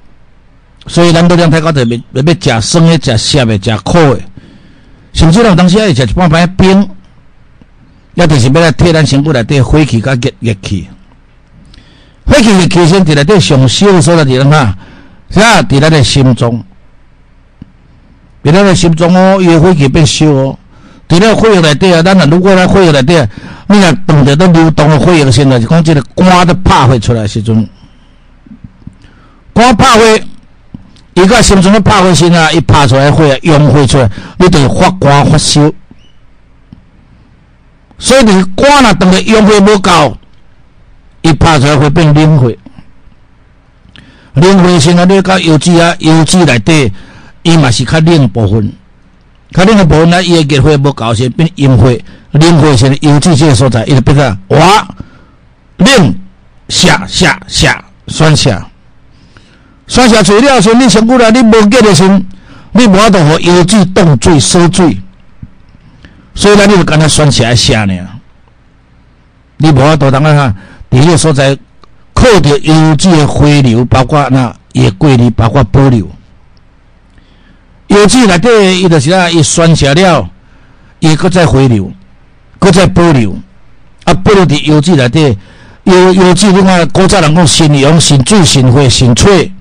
[0.85, 4.21] 所以，咱热量太高，就要要要食酸的、食涩的、食苦的，
[5.11, 6.89] 甚至有当时还食一半半冰，
[8.13, 10.87] 也就是要来替咱身躯内底火气甲热热气。
[12.25, 14.77] 火气的气身伫内底上烧所在地方啊，
[15.29, 16.63] 是啊，伫咱的心中，
[18.43, 20.59] 伫咱的心中哦，伊的火气变烧哦。
[21.07, 23.27] 伫咱血液内底啊，咱若如果咱血液内底，
[23.67, 27.69] 你若碰着都流动的血液时，就是讲即个肝都拍火出来时阵，
[29.53, 30.03] 肝拍火。
[31.13, 35.71] 伊个心中咧拍火心啊，伊拍出来火啊，涌火出来，你就发寒发烧。
[37.97, 40.15] 所以你肝若当个涌火无够，
[41.23, 42.53] 伊拍出来会变冷火。
[44.35, 46.93] 冷火先啊，你甲油脂啊，油脂内底
[47.41, 48.71] 伊嘛是较冷部分，
[49.51, 51.91] 较冷的部分呢，伊个热火无够先变阴火。
[52.31, 54.87] 冷火先油脂这个所在，伊就变成哇
[55.77, 56.15] 冷
[56.67, 58.67] 下下下酸下。
[59.87, 62.07] 酸下水了时，你身躯内你无结的时，
[62.73, 65.01] 你无法度互油脂冻水锁水，
[66.35, 67.93] 所以呢，你就干那酸起来下呢。
[69.55, 70.53] 你无法度当啊，
[70.91, 71.57] 伫迄个所在
[72.13, 76.07] 靠着油脂的回流，包括那也过滤，包括保留。
[77.87, 80.29] 油脂内底伊就是啊，伊酸下了，
[80.99, 81.91] 伊搁再回流，
[82.59, 83.35] 搁再保留，
[84.03, 85.37] 啊，保留伫油脂内底，
[85.83, 89.53] 油油脂你看古早人讲肾阳、肾水、肾血、肾水。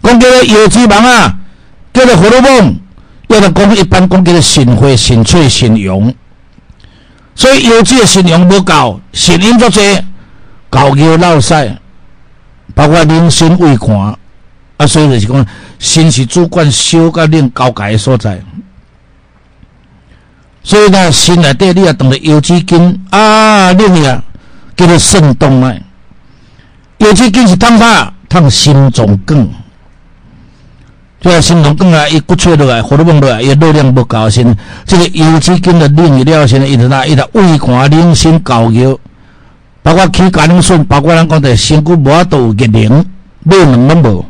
[0.00, 1.36] 讲叫做油脂肪啊，
[1.92, 2.78] 叫做荷尔蒙，
[3.26, 6.14] 要来讲一般讲叫做肾灰、肾水、肾阳。
[7.34, 9.80] 所以油脂的肾阳无够，肾阴作济，
[10.70, 11.76] 高尿老屎，
[12.74, 14.16] 包括冷心胃寒
[14.78, 15.46] 啊，所以就是讲
[15.78, 18.40] 肾是主管烧甲冷交界的所在。
[20.62, 24.22] 所以呢，心内底你也当着油脂筋啊，冷呀，
[24.76, 25.82] 叫做肾动脉。
[26.98, 29.48] 油脂筋是烫啥烫心脏梗。
[31.20, 38.96] 就要心脏梗啊，伊骨脆落来，荷尔蒙落来，伊热量不够先，这个油脂跟着冷了先，伊就那伊就胃寒、冷心、高尿，
[39.82, 43.04] 包括气管顺，包括咱讲的身躯无法度热能，
[43.42, 44.24] 热能拢无。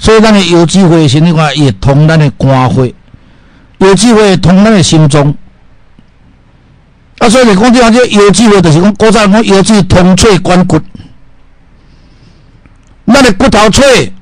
[0.00, 2.94] 所以咱的腰椎会先你看，伊通咱的肝会，
[3.78, 5.32] 油脂会通咱的心脏。
[7.18, 10.80] 啊，所以你讲这样，这油脂会就是讲古早讲腰椎通脆关骨，
[13.06, 14.12] 咱的骨头脆。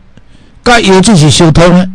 [0.64, 1.88] 甲腰椎是相通的，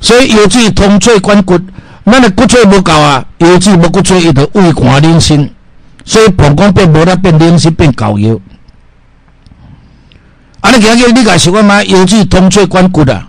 [0.00, 1.58] 所以腰椎通脆关骨，
[2.06, 5.52] 咱的骨髓无够啊，腰椎无骨髓，伊就胃寒冷心，
[6.06, 8.40] 所以膀胱变无啦，变冷心变高油。
[10.60, 11.82] 啊，你今日你甲想看嘛？
[11.84, 13.28] 油脂通脆关骨啊，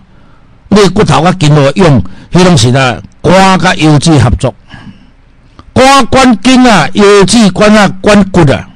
[0.68, 4.54] 你骨头甲筋络用，迄拢是啦，肝甲油脂合作，
[5.72, 8.68] 肝管筋啊，油脂关啊关骨啊，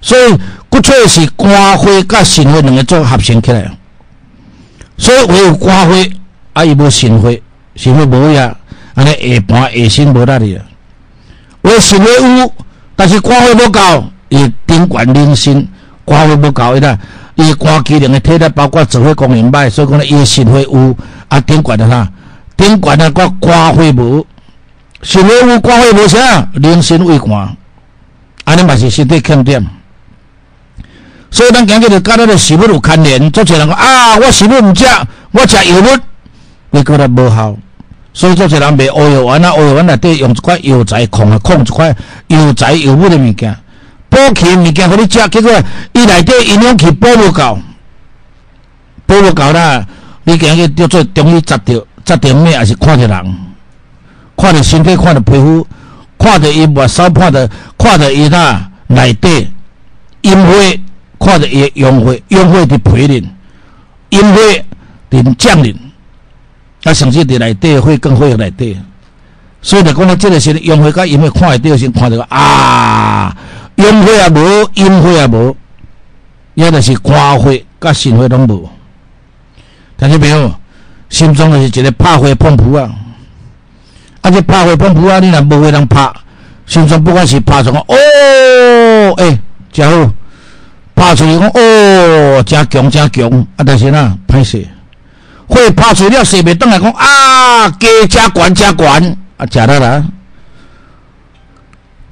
[0.00, 0.36] 所以
[0.68, 3.70] 骨髓是肝灰甲肾血两个做合成起来。
[4.98, 5.94] 所以唯有肝火，
[6.52, 7.42] 啊伊无肾血，
[7.76, 8.54] 肾血无呀，
[8.94, 10.64] 安尼下盘下身无力哩啊。
[11.62, 12.52] 为肾血有，
[12.96, 15.68] 但是肝火无够，伊顶管冷心，
[16.04, 16.98] 肝火无够，伊啦，
[17.42, 20.96] 伊肝机能的体力包括指挥功能歹，所以讲咧伊肾火有，
[21.28, 22.08] 啊顶管的啥？
[22.56, 24.26] 顶管的个肝火无，
[25.02, 27.56] 肾火有，肝火无啥，人心胃寒，
[28.44, 29.66] 安尼嘛是身体欠点。
[31.30, 34.84] 所以咱今日就甲咱的食物有牵连，做侪人讲啊，我食物毋食，
[35.30, 35.98] 我食药物，
[36.70, 37.56] 你觉得无效。
[38.12, 41.94] 所以做侪人卖乌药丸啊，乌药丸内底用一块药材控啊，控一块
[42.26, 43.56] 药材药物的物件，
[44.10, 45.50] 补气物件互你食，结果
[45.94, 47.58] 伊内底营养气补无够，
[49.06, 49.86] 补无够啦。
[50.24, 53.36] 你今日叫做中医扎着扎着咩，还是看着人，
[54.36, 55.66] 看着身体，看着皮肤，
[56.18, 57.48] 看着伊末梢，看着
[57.78, 59.48] 看着伊那内底
[60.20, 60.78] 阴灰。
[61.22, 63.28] 看着伊阳血，阳血伫皮里，
[64.08, 64.64] 阴血
[65.10, 65.78] 伫降临，
[66.82, 68.74] 啊，甚至伫内底会更会内底。
[69.60, 73.36] 所以就讲咧，即个是用花甲阴花看会到先看着啊，
[73.80, 75.56] 阴火也无，阴火也无，
[76.54, 77.50] 也就是官花
[77.80, 78.68] 甲神花拢无。
[79.96, 80.54] 听见没有？
[81.08, 82.88] 心中就是一个拍花碰扑啊！
[84.20, 86.08] 啊，这拍花碰扑啊，你若无花人拍，
[86.66, 89.38] 心中不管是拍什么，哦，诶，
[89.72, 90.12] 真好，
[90.94, 94.64] 拍出去讲哦，真强真强，啊，但是呐，歹势，
[95.48, 99.18] 火拍出了，射袂倒来讲啊，加加悬加悬。
[99.36, 100.04] 啊，食了啦！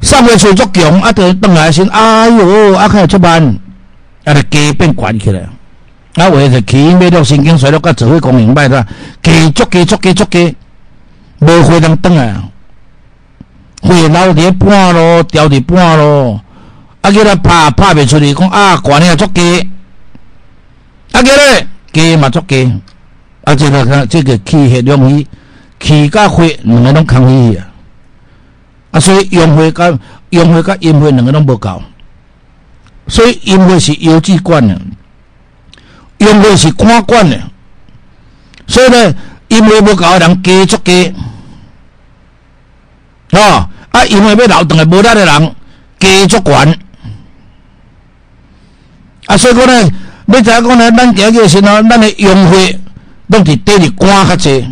[0.00, 3.42] 上回吹足强，啊，就倒来先，哎哟，啊，开始出班，
[4.24, 5.40] 啊，就加变悬起来。
[6.14, 8.86] 啊，为着起买了神经衰弱，甲指挥功能歹啦，
[9.22, 10.54] 加足加足加足加，
[11.40, 12.34] 无会通倒来，
[13.82, 16.40] 会留伫半路，掉伫半路，
[17.00, 19.42] 啊，叫他拍拍袂出去，讲啊，悬了足加，
[21.12, 22.56] 啊，叫咧加嘛足加，
[23.44, 25.26] 啊，这个这个气血容易。
[25.80, 27.67] 气甲血两个拢空虚去啊！
[28.90, 29.98] 啊，所以阳血甲
[30.30, 31.82] 阳血甲阴血两个拢无够，
[33.06, 34.80] 所以阴血是腰肌管的，
[36.18, 37.38] 阳血是肝管的，
[38.66, 39.14] 所以呢，
[39.48, 41.14] 阴血无够人加足加，
[43.32, 45.54] 哦，啊，阴血要流动的无力的人
[45.98, 46.78] 加足悬，
[49.26, 49.90] 啊，所以讲呢，
[50.26, 52.80] 要知影讲呢，咱今日是喏，咱的阳血
[53.26, 54.66] 拢伫底里肝较济。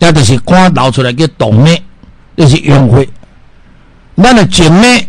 [0.00, 1.80] 也就是肝流出来叫动脉，
[2.36, 3.08] 就是阴血。
[4.16, 5.06] 咱的静脉，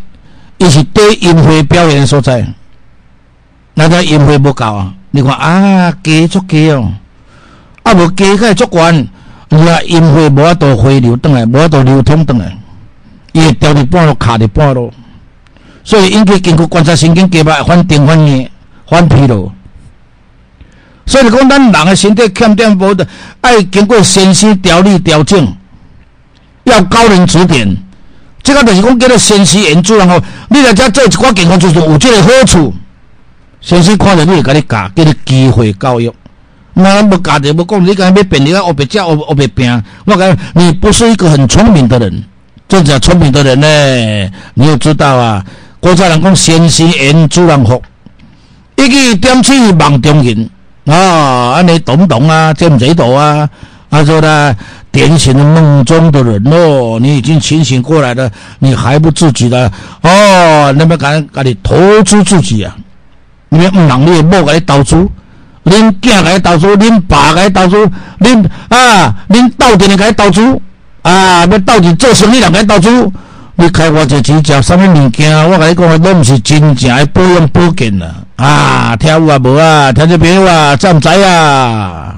[0.57, 2.45] 伊是对阴血表现所在。
[3.73, 4.93] 那个阴血不够啊！
[5.11, 6.91] 你看啊，加足加哦，
[7.84, 9.07] 啊无加开足悬，
[9.49, 12.57] 你看阴血无法度回流转来，无法度流通转来，
[13.34, 14.93] 伊会掉伫半路，卡伫半路。
[15.84, 18.49] 所以应该经过观察神经，加脉反定反硬
[18.88, 19.49] 反疲劳。
[21.05, 23.07] 所以讲，咱人的身体欠点无的，
[23.41, 25.53] 爱经过先师调理调整，
[26.66, 27.76] 要高人指点。
[28.43, 32.72] 这个就是讲叫做先师研主人吼，你来遮做一寡健康咨询，有这个好处。
[33.59, 36.13] 先师看着你会甲你教，叫你机会教育。
[36.76, 42.24] 那无教的无讲，你讲要变你个学别教学学别病，我讲你不是一个很聪明的人。
[42.68, 45.43] 真正聪明的人呢，你要知道啊，
[45.80, 47.82] 国家人讲先师研主人福，
[48.76, 50.49] 一句点起梦中人。
[50.86, 52.53] 啊，安尼懂不懂啊？
[52.53, 53.49] 这不这懂啊？
[53.89, 54.55] 他说呢，
[54.91, 58.29] 典型的梦中的人哦，你已经清醒过来了，
[58.59, 59.71] 你还不自己的
[60.01, 60.73] 哦？
[60.77, 62.75] 那么敢敢你投资自己啊？
[63.49, 64.95] 你们能力莫给投资，
[65.63, 70.41] 恁囝给投资，恁爸给投资，恁啊，恁到底你给投资
[71.03, 71.45] 啊？
[71.45, 73.11] 要到底做生意人给投资？
[73.57, 75.49] 你开我这只叫什么物件？
[75.49, 78.15] 我跟你讲，都不是真正的保养保健啊。
[78.36, 79.93] 啊，听有啊无啊？
[79.93, 82.15] 听这朋友啊，知唔知啊？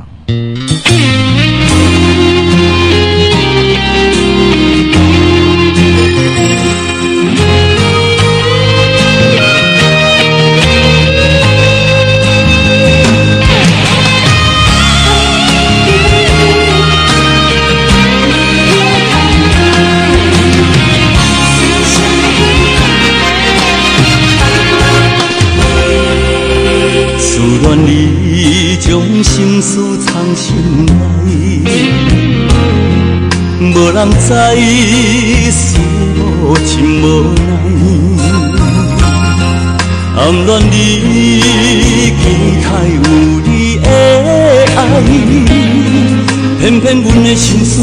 [27.61, 28.87] 愿你将
[29.23, 30.45] 心事藏心
[30.85, 30.91] 内，
[33.73, 34.27] 无人知，
[35.51, 35.79] 思
[36.43, 37.03] 无情无
[37.33, 37.49] 奈。
[40.17, 40.75] 暗恋你，
[42.09, 42.23] 期
[42.63, 42.97] 待有
[43.45, 43.47] 你
[43.77, 43.85] 的
[44.75, 44.79] 爱，
[46.59, 47.73] 偏偏阮的心事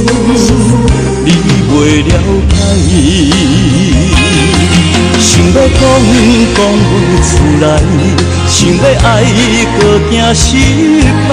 [1.25, 1.29] 你
[1.71, 1.73] 袂
[2.07, 2.11] 了
[2.51, 2.53] 解。
[5.21, 5.81] 想要讲
[6.55, 6.91] 讲不
[7.23, 7.65] 出来，
[8.47, 9.25] 想要爱
[9.79, 9.81] 搁
[10.11, 10.47] 惊失
[11.29, 11.31] 败，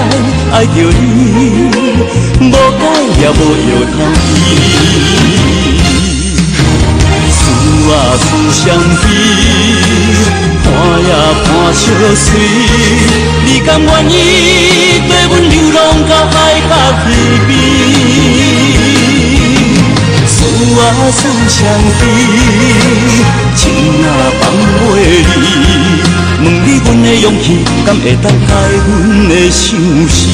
[0.52, 1.70] 爱着你，
[2.40, 2.52] 无解
[3.20, 3.32] 也无
[3.68, 3.94] 药通
[4.24, 4.36] 医。
[7.30, 7.40] 思
[7.92, 9.10] 啊思相依，
[10.64, 10.66] 盼
[11.02, 11.10] 也
[11.44, 11.84] 盼相
[12.14, 12.24] 随，
[13.44, 14.12] 你甘愿意
[15.08, 16.34] 跟阮流浪到海
[16.68, 16.70] 角
[17.04, 17.06] 天
[17.46, 17.50] 边？
[20.26, 20.36] 思
[20.80, 20.82] 啊
[21.12, 21.58] 思相
[22.00, 22.02] 依，
[23.54, 23.60] 情
[24.02, 24.08] 啊
[24.40, 24.42] 放
[24.80, 24.90] 袂
[25.40, 25.44] 离，
[26.44, 26.68] 问你
[27.02, 28.54] 的勇气，敢会当改
[28.86, 29.78] 阮的相
[30.08, 30.28] 思？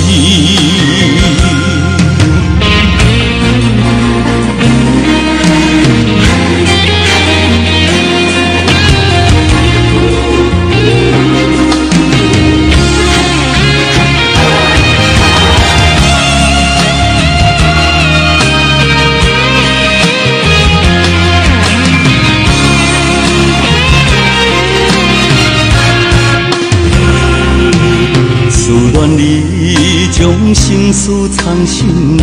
[31.68, 32.22] 心内，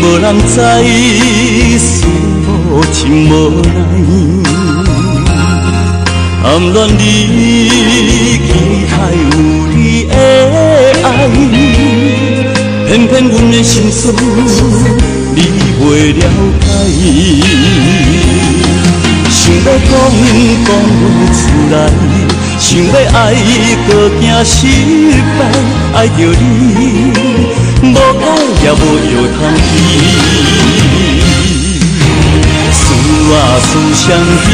[0.00, 0.56] 无人知，
[1.78, 2.06] 思
[2.70, 3.68] 无情无奈。
[6.42, 7.02] 暗恋你，
[7.68, 8.48] 期
[8.90, 9.22] 待有
[9.74, 10.12] 你的
[11.04, 11.06] 爱，
[12.88, 14.00] 偏偏阮的心事
[15.34, 15.38] 你
[15.80, 15.84] 袂
[16.16, 16.20] 了
[16.60, 16.66] 解。
[19.64, 19.88] 想要讲
[20.66, 20.68] 讲
[21.00, 21.02] 不
[21.32, 21.40] 出
[21.72, 21.74] 来，
[22.60, 23.32] 想要爱
[23.88, 23.88] 搁
[24.20, 24.52] 惊失
[25.38, 25.40] 败，
[25.94, 26.42] 爱着你
[27.80, 28.22] 无解
[28.62, 28.74] 也无
[29.08, 29.72] 药通医。
[32.72, 32.76] 思
[33.32, 34.04] 啊思相
[34.44, 34.52] 依，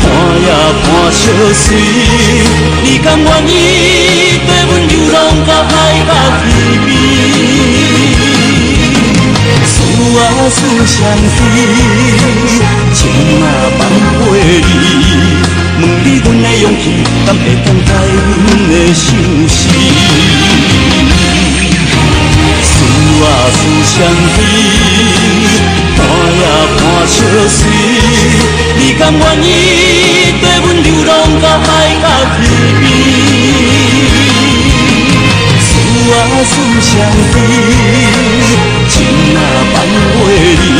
[0.00, 0.02] 盼
[0.40, 0.48] 也
[0.80, 1.62] 盼相随，
[2.82, 3.46] 你甘愿意
[4.46, 5.70] 跟阮流浪到海
[6.08, 6.08] 角
[6.48, 6.48] 天
[6.86, 6.88] 边？
[9.66, 9.76] 思
[10.16, 10.96] 啊思相
[11.28, 11.60] 依，
[13.00, 13.08] 情
[13.40, 13.44] 啊
[13.78, 13.80] 放
[14.20, 14.30] 袂
[14.60, 14.62] 离，
[15.80, 16.84] 问你阮的勇气，
[17.24, 19.08] 敢会当改阮的心
[19.48, 19.58] 事？
[22.62, 22.68] 思
[23.24, 23.26] 啊
[23.56, 23.96] 思相
[24.36, 24.38] 依，
[25.96, 25.98] 盼
[26.36, 26.44] 也
[26.76, 26.78] 盼
[27.08, 27.16] 相
[27.48, 27.58] 随，
[28.76, 29.46] 你甘愿意
[30.42, 31.68] 跟阮流浪到海
[32.02, 32.04] 角
[32.36, 32.46] 天
[32.80, 32.84] 边？
[35.58, 35.68] 思
[36.12, 36.92] 啊思相
[37.34, 37.38] 依。
[38.90, 38.92] 情
[39.32, 39.36] 若
[39.72, 40.79] 放袂离，问你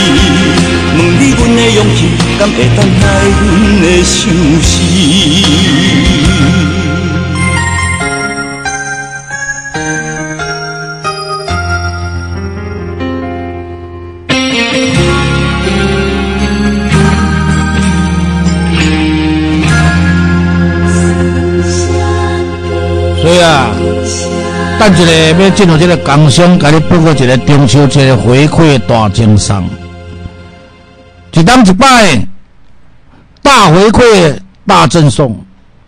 [1.41, 2.05] 阮的勇气，
[2.39, 3.07] 敢会当改
[3.41, 4.73] 阮的心事？
[23.23, 23.71] 所以啊。
[24.79, 29.63] 等一个要进入这个工商，给你报告一个中秋节的回馈大奖赏，
[31.41, 32.29] 一当一摆
[33.41, 35.43] 大回馈大赠送，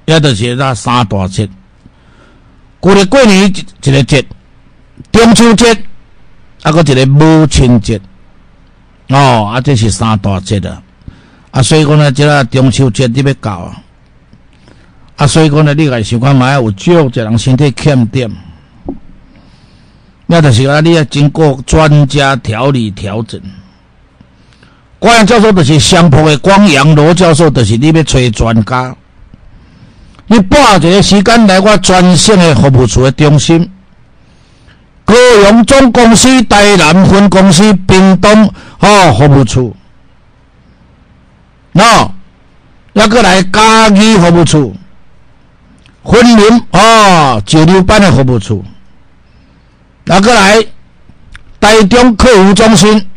[0.07, 1.47] 也就是那三大节。
[2.81, 3.51] 过了过年一
[3.91, 4.25] 个节，
[5.13, 5.71] 中秋节，
[6.63, 8.01] 啊个一个母亲节，
[9.11, 10.83] 哦，啊这是三大节的，
[11.51, 13.77] 啊所以讲呢，这个中秋节你要搞啊，
[15.17, 18.31] 啊所以讲呢，你来想看买有少一人身体欠点。
[20.25, 23.39] 那就是啊，你要经过专家调理调整。
[25.03, 28.95] 光阳教授就是相扑的光阳，罗教授就是你要找专家。
[30.29, 33.69] 你拨一个时间来我专线的服务处的中心，
[35.05, 38.49] 高雄总公司台南分公司屏东
[38.79, 39.75] 哦服务处，
[41.75, 42.09] 喏，
[42.93, 44.77] 要过来嘉义服务处，
[46.05, 48.65] 分林哦九六班的服务处。
[50.05, 50.65] 那过来，
[51.59, 53.09] 台中客服中心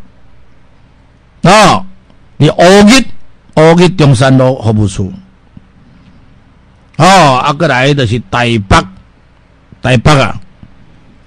[1.48, 1.84] 啊，
[2.36, 3.04] 你乌日
[3.54, 5.12] 乌日中山路服务处，
[6.96, 8.76] 哦，啊，过来就是台北，
[9.80, 10.38] 台北啊，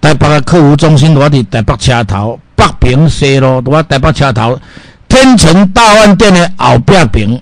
[0.01, 4.59] 台北的客服中心我伫台北车头北平西路，我台北车头
[5.07, 7.41] 天成大饭店的后壁平，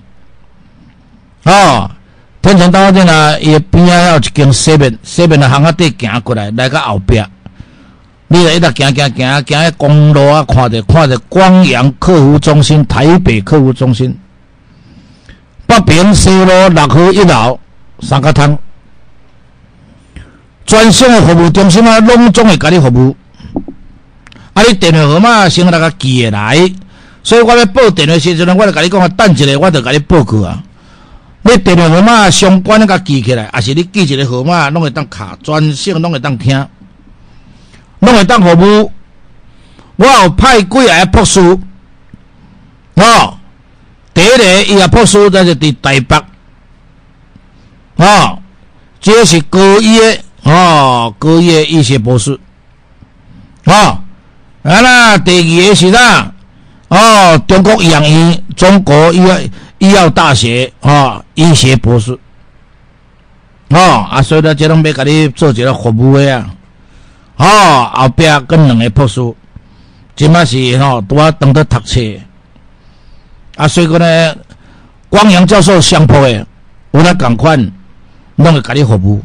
[1.44, 1.90] 哦，
[2.40, 7.20] 天成大饭店啊，伊边仔有一间西面，西面的巷仔底行过来，来个后壁。
[8.30, 14.14] 你来一直行行行行喺公路啊，看着看着光阳客服中心，台北客服中心，
[15.66, 17.58] 北平西路六号一楼
[18.00, 18.58] 三个窗，
[20.66, 23.16] 专线的服务中心啊，拢总会甲你服务。
[24.52, 26.70] 啊，你电话号码先那个记下来，
[27.22, 30.62] 所以我要报电话时阵，我就甲你讲啊，等一下我就甲你报去啊。
[31.42, 36.66] 你电话号码相关那个记起来，还是你记一个号码，拢会当卡专线，拢会当听。
[38.00, 38.92] 拢会当服务，
[39.96, 41.40] 我有派几个博士，
[42.94, 43.36] 哦，
[44.14, 46.16] 第一个伊个博士在是伫台北，
[47.96, 48.38] 哦，
[49.00, 52.38] 这是高一的哦，高一的医学博士，
[53.64, 53.98] 哦，
[54.62, 56.32] 啊啦，第二个是啥？
[56.88, 59.38] 哦，中国医院、中国医药
[59.78, 62.18] 医药大学哦，医学博士，
[63.70, 66.54] 哦，啊，所以呢，这拢要甲你做一个服务的啊。
[67.38, 69.20] 哦，后壁跟两个博士，
[70.16, 72.00] 即马是吼拄啊当在读册，
[73.56, 74.34] 啊，所以讲呢，
[75.08, 76.44] 光阳教授相扑的，
[76.90, 77.72] 有咧共款，
[78.36, 79.22] 拢会甲你服务。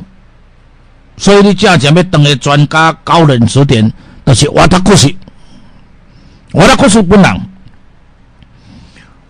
[1.18, 3.92] 所以你正正要当个专家高人指点，
[4.26, 5.14] 就是我的故事，
[6.52, 7.42] 我的故事本人。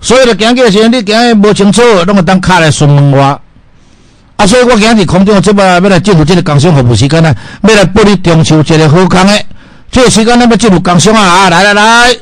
[0.02, 3.42] 所以咧，行过时，你行个无清楚，拢会当卡来询问我。
[4.36, 9.34] 啊，所以我今日空中这摆要来进入这个工商服务时间呢，要来报你中秋节的好康的。
[9.92, 12.14] 这个时间咱要进入工商啊，来来来，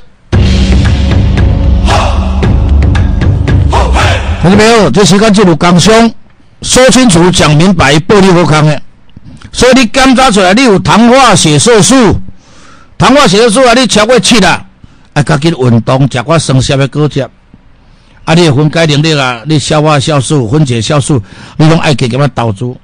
[4.41, 4.91] 听见没有？
[4.91, 6.11] 这时间进入工商，
[6.61, 8.81] 说清楚、讲明白，报你好康的。
[9.53, 12.19] 所以你检查出来你有糖化血色素，
[12.97, 14.65] 糖化血色素啊，你超过七啦，
[15.13, 17.25] 啊，赶紧运动，食寡生鲜的果汁，
[18.31, 21.21] 啊，你分解能力啊，你消化酵素、分解酵素，
[21.57, 22.79] 你拢爱给咁样导出。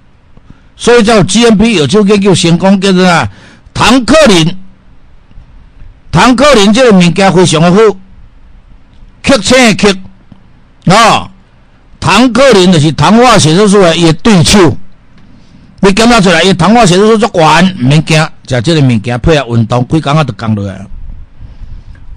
[0.75, 3.29] 所以叫 GMP 有就研究成功，叫做啊，
[3.73, 4.57] 糖克林，
[6.11, 7.77] 糖克林这个物件非常的好，
[9.23, 11.31] 克清克，啊，
[11.99, 14.77] 糖克林就是糖化血色素的一对手。
[15.79, 20.85] 你检查出来，伊糖化血色素足悬，免惊，食即个物件配合运动，几工啊就降落来。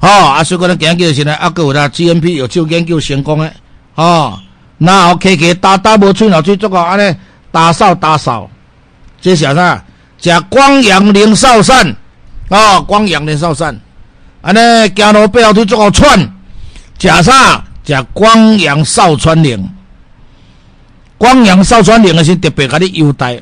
[0.00, 3.52] 哦，啊，所以讲咱今日现在啊，有啦 GMP 有就研究成功诶，
[3.94, 4.38] 哦，
[4.78, 7.14] 那后 K K 打打无吹，脑吹足够安尼
[7.52, 8.48] 打扫打扫，
[9.20, 9.84] 这是啥？
[10.18, 11.94] 食光阳灵少散，
[12.48, 13.78] 哦，光阳灵少散，
[14.40, 14.58] 安尼
[14.96, 16.18] 行路背后腿足够喘，
[16.98, 17.64] 食啥？
[17.84, 19.68] 食光阳少川灵，
[21.18, 23.38] 光阳少川灵诶是特别甲你优待。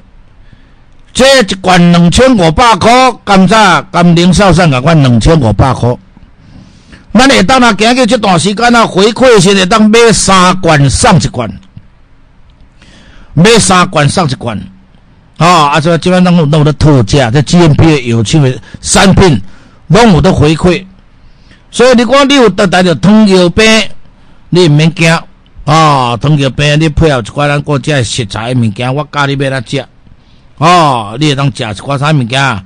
[1.13, 5.97] 这一罐两千五百块，甘蔗甘零少散个款两千五百块。
[7.13, 11.51] 咱会当啊，行去这段时间啊，回馈先会当买三罐送一罐，
[13.35, 14.59] 买三罐送一罐。
[15.39, 19.41] 啊，啊，这基本上拢有的特价，这 GMP 有趣的产品，
[19.87, 20.85] 拢有的回馈。
[21.71, 23.65] 所以你讲你有得带着糖尿病，
[24.51, 25.13] 你毋免惊
[25.65, 26.17] 啊！
[26.17, 29.85] 糖尿病你配合一寡咱国家的食材物件，我教你要哪食。
[30.57, 32.65] 哦，你会当食一寡啥物件？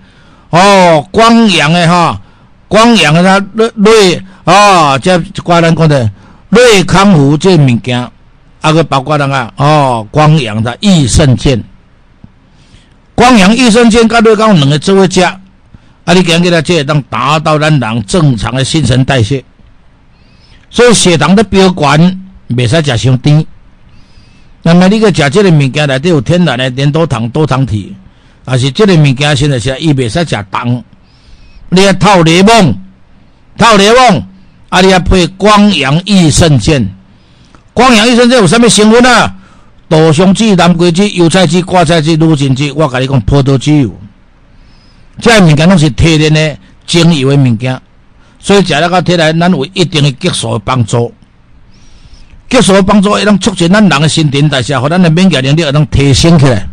[0.50, 2.20] 哦，光阳的哈，
[2.68, 6.10] 光阳的它瑞瑞哦，这寡咱讲的
[6.48, 8.10] 瑞康福这物件，
[8.60, 11.62] 啊个包括人啊哦，光阳的益生健，
[13.14, 15.38] 光阳益生健甲瑞康两个做伙食，啊，
[16.12, 19.44] 你今日来这当达到咱人正常的新陈代谢，
[20.70, 22.00] 所以血糖的标管
[22.48, 23.46] 袂使食伤甜。
[24.64, 27.94] 那么你个食这个物件内底有天然的连多糖多糖体，
[28.44, 30.82] 啊是这个物件现在是伊袂使食糖，
[31.68, 32.74] 你要套柠檬，
[33.56, 34.22] 套柠檬，
[34.72, 36.94] 啊你要配光阳益肾健，
[37.74, 39.34] 光阳益肾健有啥物成分啊？
[39.86, 43.94] 杜松子、南瓜子、油菜籽、挂菜籽、乳清籽，我甲你讲葡萄籽油，
[45.20, 46.56] 这物件拢是天然的
[46.86, 47.78] 精油的物件，
[48.38, 51.12] 所以食了到体内，咱有一定的激素的帮助。
[52.48, 56.66] 激素的帮助会当促进咱人的新陈代谢，互咱的免疫能力会当提升起来。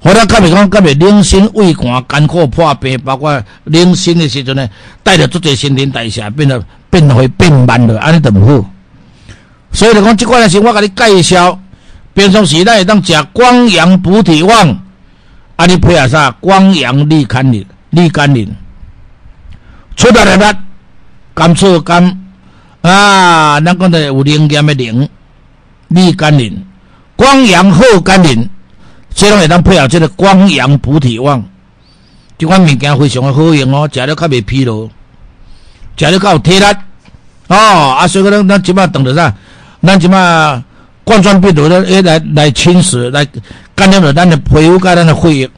[0.00, 4.68] 互咱较袂讲，较袂冷心、畏寒、肝火破病，包括冷心的时阵呢，
[5.02, 6.62] 带着足侪新陈代谢变得
[7.00, 8.70] 变会变慢了，安尼就毋好。
[9.72, 11.58] 所以就讲，即款的是我甲你介绍，
[12.14, 14.78] 平常时咱会当食光阳补体旺，
[15.56, 16.30] 啊，你配合啥？
[16.40, 18.50] 光阳利肝宁、利肝宁，
[19.96, 20.58] 出来了，
[21.34, 22.22] 甘醋甘。
[22.80, 25.08] 啊，咱讲的有灵验的灵，
[25.88, 26.64] 利肝宁，
[27.16, 28.48] 光阳好肝灵，
[29.12, 31.44] 这拢会当配合这个光阳补体旺，
[32.38, 34.88] 这款物件非常的好用哦，食了较袂疲劳，
[35.96, 36.64] 食了较有体力
[37.48, 37.96] 哦。
[37.98, 39.32] 啊，所以讲咱即摆等着啥？
[39.82, 40.62] 咱即摆
[41.04, 43.24] 冠状病毒咧来来侵蚀，来
[43.74, 45.50] 感染着咱的皮肤、甲咱的血液，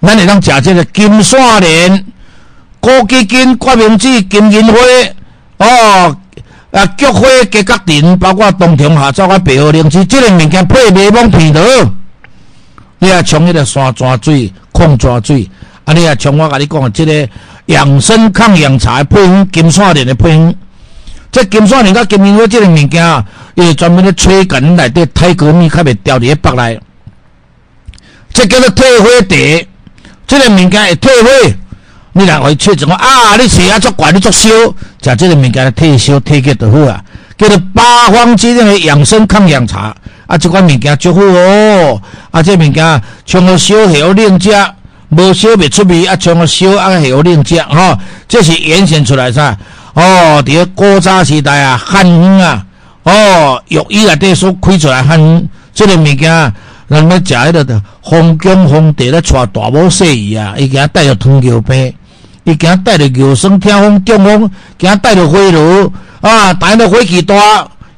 [0.00, 2.04] 咱会当食这个金线莲、
[2.80, 4.78] 枸杞根、决明子、金银花
[5.58, 6.16] 哦。
[6.72, 11.60] 啊，菊花加角丁，包括冬虫夏草啊，白荷灵芝，这个物件配柠檬片头，
[12.98, 15.50] 你啊冲迄个山泉水、矿泉水，
[15.84, 17.28] 啊，你啊冲我甲你讲，这个
[17.66, 20.54] 养生抗氧茶配方，金线莲的配方，
[21.30, 26.80] 这金线莲甲金银花这个物件，伊是专门咧催紧内底太革命，较袂掉伫咧腹内，
[28.32, 29.66] 这叫做退火茶，
[30.26, 31.28] 这个物件会退火。
[32.12, 34.48] 你若会确诊讲啊，你血压足高，你足烧，
[35.02, 37.02] 食这个物件退烧退结就好啊。
[37.36, 39.94] 叫做八方之令的养生抗氧茶，
[40.26, 42.00] 啊，这款物件足好哦。
[42.30, 44.50] 啊，这物件冲个烧下好冷食，
[45.10, 47.98] 无烧袂出味，啊，冲个烧啊下好冷食吼。
[48.28, 49.56] 这是延伸出来噻。
[49.94, 52.66] 哦，伫个古早时代啊，汉方啊，
[53.04, 56.52] 哦，药医内底所开出来汉方，这个物件，
[56.88, 61.94] 人们食迄个皇宫皇帝咧带大帽细姨啊，伊给他带着糖尿病。
[62.44, 67.34] 伊惊带着牛酸听风中风，惊带着火炉啊，带着火气大，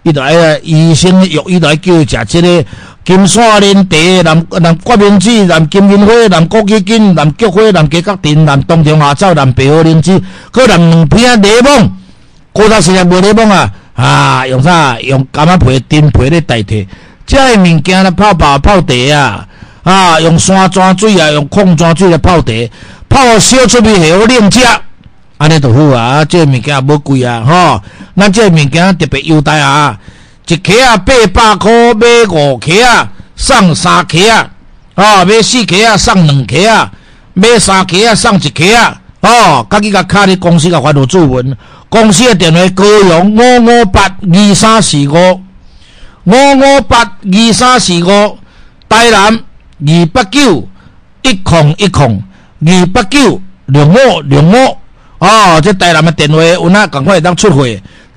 [0.02, 2.64] 伊就爱医生药伊就爱叫伊食即个
[3.08, 11.88] 金线莲茶、南南决明子、南金银花、南枸杞根、南菊花、南加角丁、南冬虫夏草、南白荷灵芝，搁南两片柠檬。
[12.52, 15.00] 古早时代无柠檬啊，啊，用啥？
[15.00, 16.86] 用柑仔皮、丁皮咧代替。
[17.24, 19.46] 即个物件咧泡茶泡茶啊，
[19.84, 22.52] 啊，用山泉水啊，用矿泉水来泡茶。
[23.08, 24.60] 泡烧出味系好冷食，
[25.38, 26.22] 安尼就好啊！
[26.26, 27.82] 这物件无贵啊，吼！
[28.14, 29.98] 咱这物件特别优待啊，
[30.48, 34.48] 一克啊八百块买五克啊，送三克啊，
[34.94, 36.90] 哦，买四克啊送两克啊，
[37.34, 41.54] 买三克啊送一克啊，哦，家己甲卡伫公司甲发落注文，
[41.90, 45.42] 公司的电话高雄五五八二三四五
[46.24, 48.38] 五五八二三四五，
[48.88, 49.38] 台南
[49.86, 50.66] 二八九
[51.22, 52.22] 一空一空
[52.66, 54.76] 二八九六五六五，
[55.18, 57.66] 哦，这台南的电话有哪赶快会当出货。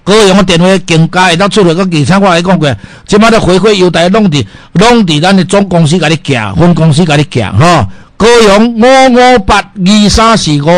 [0.03, 2.75] 高雄的电话更加会当出来，个而且我来讲过，
[3.05, 7.85] 即摆咧回馈优待拢伫拢伫咱的总公司甲你寄，分公司甲你寄吼。
[8.17, 10.69] 高雄五五八二三四五，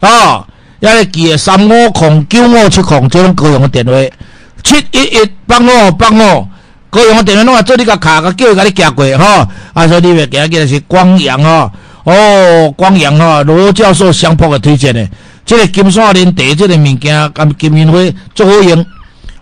[0.00, 0.46] 哦，
[0.80, 3.92] 遐个记三五空九五七空，即种高雄的电话
[4.62, 6.48] 七一一八五八五，
[6.90, 9.48] 高雄的电话拢啊做你个卡个叫伊甲你寄过吼。
[9.74, 11.70] 啊，所以你袂记记得是光阳吼，
[12.04, 15.08] 哦，光阳吼，罗教授相扑的推荐的。
[15.46, 17.98] 这个金线莲茶，这个物件，跟金银花
[18.34, 18.84] 足好用。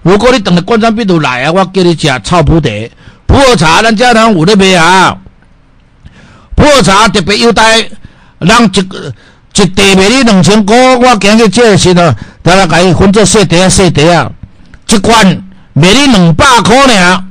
[0.03, 2.71] 如果你等下冠状病毒来啊，我叫你食臭普茶。
[3.27, 5.17] 普洱茶咱家人有咧卖啊。
[6.55, 7.79] 普洱茶特别优待，
[8.39, 14.31] 人一一袋卖你两千块，我今日这是呢，大家甲伊分做细茶啊细茶啊，
[14.91, 15.27] 一罐
[15.73, 17.25] 卖你两百块尔。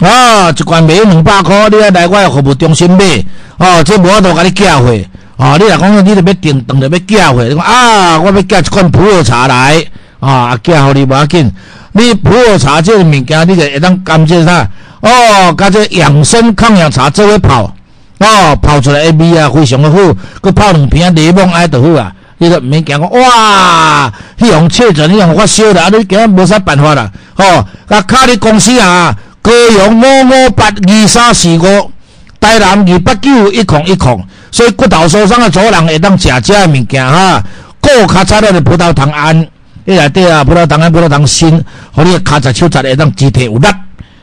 [0.00, 3.24] 啊，一罐卖你两百块，你要来我服务中心买，
[3.58, 5.08] 哦，这无法度甲你寄回。
[5.36, 5.56] 啊！
[5.58, 9.84] 你若讲你著要订当着要寄货，你讲啊，我要寄一罐普洱茶来
[10.18, 11.52] 啊，寄互你无要紧。
[11.92, 14.68] 你普洱茶这个物件，你就会当感觉啥？
[15.00, 17.74] 哦，甲这养生抗氧茶做伙泡，
[18.18, 19.98] 哦，泡出来的味啊，非常的好。
[20.42, 22.12] 佮泡两瓶柠檬爱就好啊。
[22.38, 27.10] 你都毋免惊讲哇，迄红确诊，迄样发烧啦，啊，你今无啥办法啦。
[27.36, 31.90] 哦，甲卡你公司啊，高雄五五八二三四五，
[32.38, 34.22] 台南二八九一空一空。
[34.56, 37.44] 所以骨头受伤的族人会当食这的物件哈，
[37.78, 39.36] 过较早的葡萄糖胺，
[39.84, 43.68] 迄内底啊葡萄糖胺、葡萄糖锌，互你骹在手指会当肢体有力。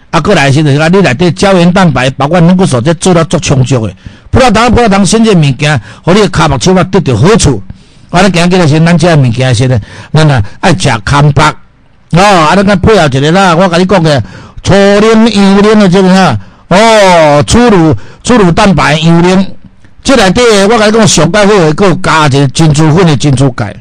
[0.09, 3.93] 啊，过来是就是讲你内底胶原蛋白，包括能够素这做了足充足的。
[4.31, 7.61] 葡萄糖、葡萄糖锌这物件，互你骹目手啊得到好处。
[8.09, 9.79] 啊，你今日个是咱这物件是呢，
[10.11, 11.53] 咱啊爱食康巴
[12.13, 14.23] 哦，啊，咱甲配合一个啦，我甲你讲的
[14.63, 19.47] 粗磷、优磷的这个哈，哦，粗乳、粗乳蛋白、优磷。
[20.03, 23.73] 这内底我甲你讲，上钙好诶，佮加一个珍珠粉的珍珠钙，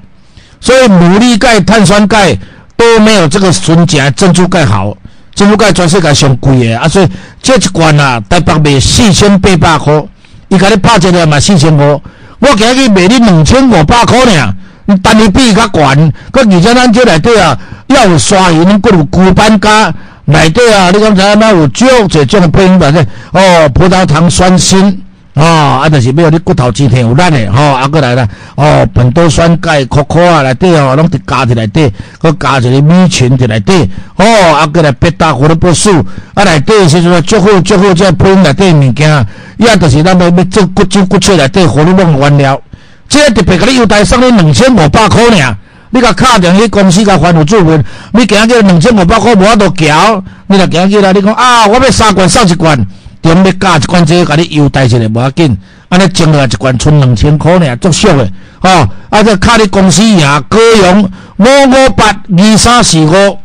[0.60, 2.38] 所以牡蛎钙、碳酸钙
[2.76, 4.96] 都没有这个纯正珍珠钙好。
[5.34, 7.08] 珍珠钙全世界上贵的，啊，所以
[7.42, 10.04] 这一罐啊，台北卖四千八百块，
[10.48, 12.00] 伊甲你拍一个嘛四千五，
[12.38, 14.54] 我今日卖你两千五百块尔，
[15.02, 17.58] 但是比伊较悬，佮而且咱这内底啊，
[17.88, 19.92] 要有刷盐，佮有骨板加
[20.26, 24.96] 内底啊，你讲才那有足这种配方的哦，葡萄糖酸锌。
[25.34, 36.04] 哦，啊，就是要你骨头肌体有力的，吼，啊，过来啦，哦，苯多酸钙、可可啊，内底哦，拢伫加伫内底，佮加一个米群伫内底，哦，啊，过来贝塔胡萝卜素，
[36.34, 39.26] 啊，内底是说足好足好，这配内底物件，
[39.56, 42.60] 伊啊就是咱要要做骨质骨髓内底胡萝卜原料，
[43.08, 45.56] 这特别甲你优待送你两千五百块尔，
[45.88, 52.86] 你甲敲电去公司甲番务主份，你今日两千五百块无法度交，你若今日来，你讲啊，我要三罐送一罐。
[53.22, 55.56] 中要加一罐这个，甲你优待一下无要紧，
[55.88, 58.28] 安尼种落一罐剩两千块呢，足俗的，
[58.60, 58.68] 吼！
[59.10, 60.18] 啊，这卡你公司赢，
[60.48, 63.38] 高阳五五八二三四五，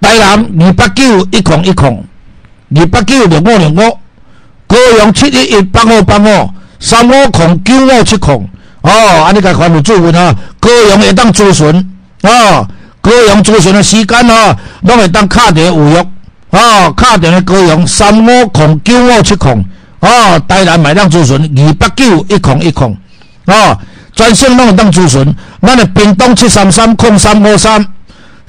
[0.00, 2.04] 台南二八九一空一空，
[2.76, 3.98] 二八九六五六五，
[4.68, 8.48] 高阳七一一八五八五，三五空九五七空，
[8.82, 12.68] 哦，安尼甲款有注文啊，高阳会当咨询，哦，
[13.00, 16.06] 高阳咨询的时间哦，拢会当卡电有约。
[16.56, 19.64] 哦，卡电的高雄三五空九五七空，
[19.98, 22.96] 哦，台南买当咨询二八九一空一空，
[23.46, 23.76] 哦，
[24.14, 27.84] 专线拢当咨询，咱的屏东七三三空三五三，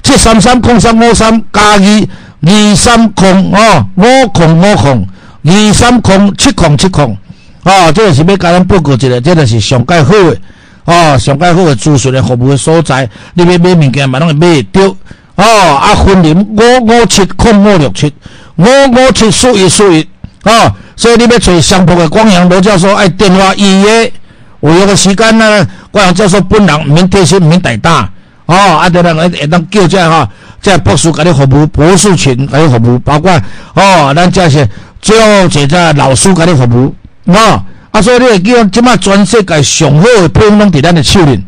[0.04, 2.06] 七三三空三五三加二
[2.42, 5.08] 二三空哦，五空五空
[5.42, 7.16] 二三空七空七空，
[7.64, 10.38] 哦，这个是要甲咱报告一下，这个是上盖好的，
[10.84, 14.96] 哦，上盖好的咨询的服务的所在，你要买物件嘛，拢会买得。
[15.36, 15.44] 哦，
[15.76, 18.12] 啊，分零五五七空五六七
[18.56, 20.08] 五五七数一数一
[20.44, 24.12] 哦，所以你要找相扑的光阳罗教授，爱电话预约，
[24.60, 25.66] 有约个时间呢？
[25.90, 28.10] 光阳教授本人毋免贴心，毋免大打
[28.46, 30.26] 哦，啊，对人会会当叫这哈，
[30.62, 33.30] 这博士甲你服务，博士群甲你服务，包括
[33.74, 34.66] 哦，咱这些
[35.02, 36.94] 最后这只老师甲你服务，
[37.26, 41.44] 哦，啊，所以你会记，即马全世界上好的配方拢伫咱的手里。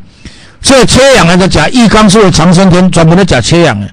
[0.60, 3.86] 这缺氧的在食益康素的长生天，专门咧食缺氧的。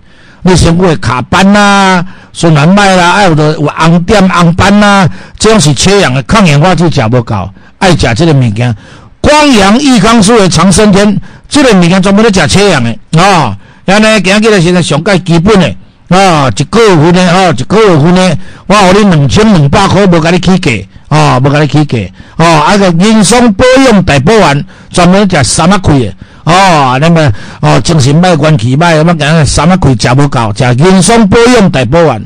[0.48, 5.10] 你身躯卡斑啦、酸软脉啦，还有的有红点、红斑啦，
[5.40, 7.50] 这种是缺氧的，抗氧化剂食不够，
[7.80, 8.76] 爱食这个物件。
[9.22, 13.58] 光阳益康素的长生天，这个物件专门咧食缺氧的啊。
[13.86, 15.68] 然后呢，今日个现在上介基本的
[16.16, 18.38] 啊，一个月份的啊，一个月份的，
[18.68, 20.72] 我互你两千两百块，无给你起价
[21.08, 26.14] 啊，无给你起价，哦，啊个人松保养大补丸，专门食三啊亏的，
[26.46, 32.24] 哦，那么哦精神歹、元气歹，咁讲三啊亏食无够，食人松保养大补丸，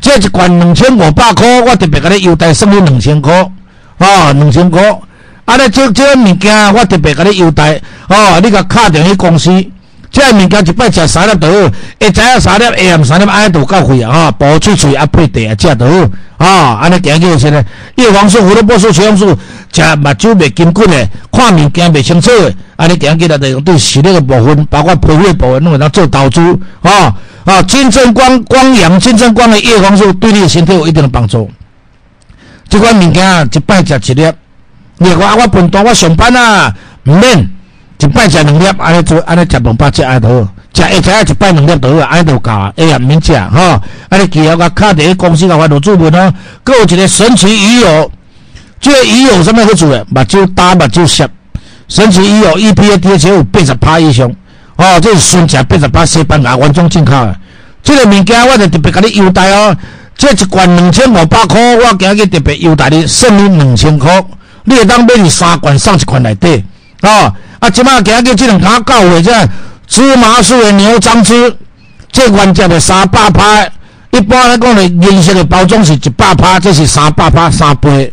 [0.00, 3.32] 这一罐两千五百块，我特别给你优待送你两千块，
[3.98, 4.82] 哦，两千块，
[5.44, 9.50] 啊，那这这物件我特别给你优待，哦，你甲敲电去公司。
[10.14, 14.12] 即个物件一摆食三粒就好，一早啊三粒，下暗三粒，安尼就够费啊！
[14.26, 16.78] 吼，补喙喙啊配茶啊，食就好啊！
[16.80, 19.36] 安尼行起先咧，叶黄素、胡萝卜素、茄红素，
[19.72, 26.40] 食目睭袂金骨的，看物件袂清楚的，安尼行起来就用对视力的部分，包括皮肤的部分，拢会当做投资
[26.82, 27.12] 啊！
[27.44, 31.50] 啊，金正光光阳、金正光的叶黄素对你的身体有一定的帮助。
[32.68, 34.32] 即款物件一摆食一粒，
[34.98, 36.72] 你话我笨蛋，我上班啊，
[37.06, 37.50] 毋免。
[38.04, 42.72] 一摆食两粒，安尼做，安尼食两百只安尼好，食一只一摆两粒就好，安尼就够啊。
[42.76, 43.80] 哎呀，免食吼，
[44.10, 46.32] 安尼其他个卡伫公司个发落注文哦。
[46.64, 48.10] 佫有一个神奇鱼油，
[48.80, 50.04] 即个鱼油什么好处诶？
[50.08, 51.28] 目睭大，目睭涩。
[51.88, 54.30] 神奇鱼油 EPA DHA 有八十趴以上，
[54.76, 57.34] 哦，这是纯食八十趴西班牙原装进口诶。
[57.82, 59.74] 即个物件我就特别甲你优待哦，
[60.16, 64.24] 即一罐两千五百块，我今日特别优待你，送你两千块，
[64.64, 66.64] 你会当买你三罐送一罐内底，
[67.04, 67.32] 哦。
[67.60, 69.32] 啊，即马今日即两家教会这
[69.86, 71.56] 芝麻素的牛樟芝，
[72.10, 73.64] 这原价的三百趴，
[74.10, 78.12] 一般来讲的银色的包装是一百趴，这是三百趴三倍。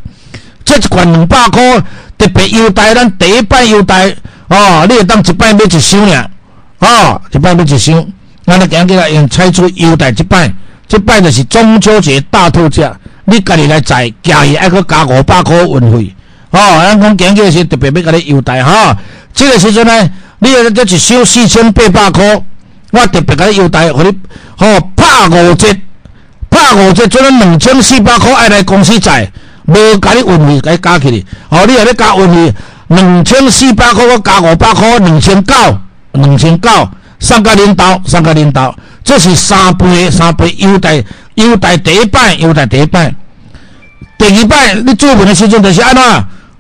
[0.64, 1.80] 这一罐两百块，
[2.18, 4.16] 特别优待，咱第一摆优待
[4.48, 6.30] 哦，你会当一摆买一箱俩，
[6.80, 8.06] 哦，一摆买一箱。
[8.46, 10.54] 咱来今日来用采取优待一摆，
[10.88, 12.94] 即摆就是中秋节大特价，
[13.26, 16.16] 你家己来载，加伊还佫加五百块运费。
[16.52, 18.97] 哦，咱讲今日是特别要甲你优待哈。
[19.34, 22.43] 这个时阵呢，你这一箱四千八百块，
[22.91, 24.12] 我特别甲你优待，互你
[24.58, 25.68] 吼拍五折，
[26.49, 29.32] 拍五折，做咱两千四百块爱来公司载，
[29.66, 31.26] 无甲你运费，甲你加起哩。
[31.47, 32.54] 哦，你若咧加运费，
[32.89, 35.54] 两千四百块，我加五百块，两千九，
[36.12, 36.70] 两千九，
[37.20, 38.76] 送甲领导，送甲领导，
[39.06, 41.02] 这是三倍，三倍优待，
[41.36, 43.16] 优待第一摆，优待第一摆，
[44.18, 46.04] 第二摆你做文的时阵就是安怎？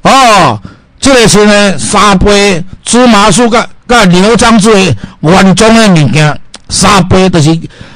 [0.03, 0.59] 哦。
[0.99, 6.39] 这个是呢，三杯芝麻酥甲甲牛樟芝的原装的物件，
[6.69, 7.49] 三杯就是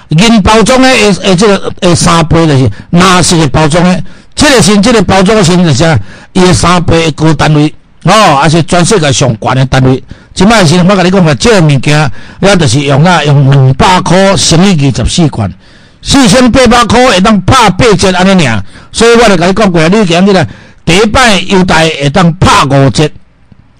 [0.09, 4.03] 银包装的，诶诶，这个诶三杯就是纳式的包装的。
[4.33, 5.99] 这个是这个包装的是啥？
[6.33, 7.71] 伊的三杯高单位
[8.05, 10.03] 哦，还是全世界上悬的单位。
[10.33, 15.53] 即摆是我甲你讲个，这个物件，也就是用啊用两百块乘以二十四罐，
[16.01, 18.63] 四千八百块会当拍八折安尼尔。
[18.91, 20.47] 所以我就甲你讲过，你讲起来。
[20.85, 23.09] 第一摆优待会当拍五折，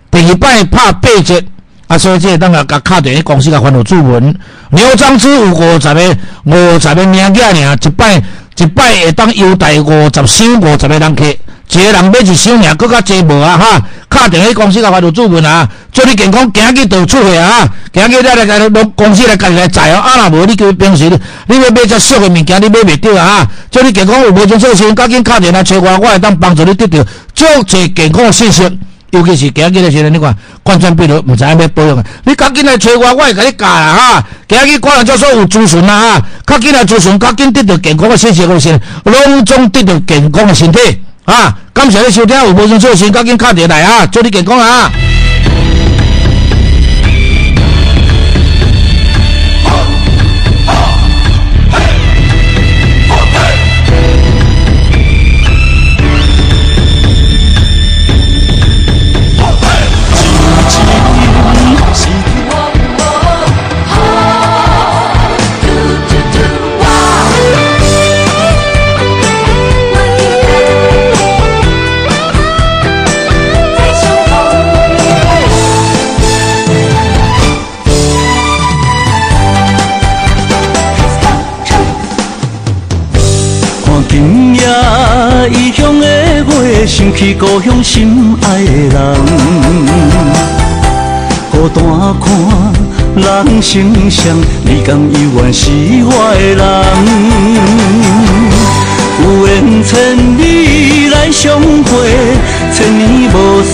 [0.10, 1.40] 第二摆拍八折，
[1.88, 4.36] 啊，所以这当啊甲敲电话公司甲发落注文，
[4.72, 8.24] 牛樟芝有五十个，五十个名额尔，一摆
[8.58, 11.24] 一摆会当优待五十箱五十个人客，
[11.70, 13.82] 一个人买一箱尔，搁较济无啊哈？
[14.08, 17.68] 卡电去公司甲发落注文啊，祝你健康，今日就出去啊！
[17.92, 21.10] 今日再来甲公司来家己来载哦，啊若无你叫平时
[21.48, 23.46] 你要买只俗的物件，你买袂着啊！
[23.70, 27.04] 祝你健康有无种做先，赶紧打电话找我，我会当帮助你得到
[27.34, 28.64] 足侪健康的信息。
[29.12, 33.96] 尤其是今日的时阵，你看冠状病毒毋知影要保养的，你赶紧来找我，我会甲你教啊！
[33.96, 36.14] 哈，今日冠状叫做有咨询啊！
[36.20, 40.80] 哈，赶紧来咨询，赶紧得到健康的信息，先拢总得到健康的身体
[41.26, 41.56] 啊！
[41.74, 44.06] 感谢你收听，有无想做先，赶紧打电来啊！
[44.06, 44.90] 祝你健康啊！
[86.88, 89.16] 想起故乡心爱的人，
[91.52, 91.84] 孤单
[92.22, 92.26] 看
[93.16, 95.72] 人生相，你甘犹原是
[96.06, 96.64] 我的人？
[99.24, 99.94] 有缘千
[100.38, 101.90] 里来相会，
[102.72, 103.66] 千年无。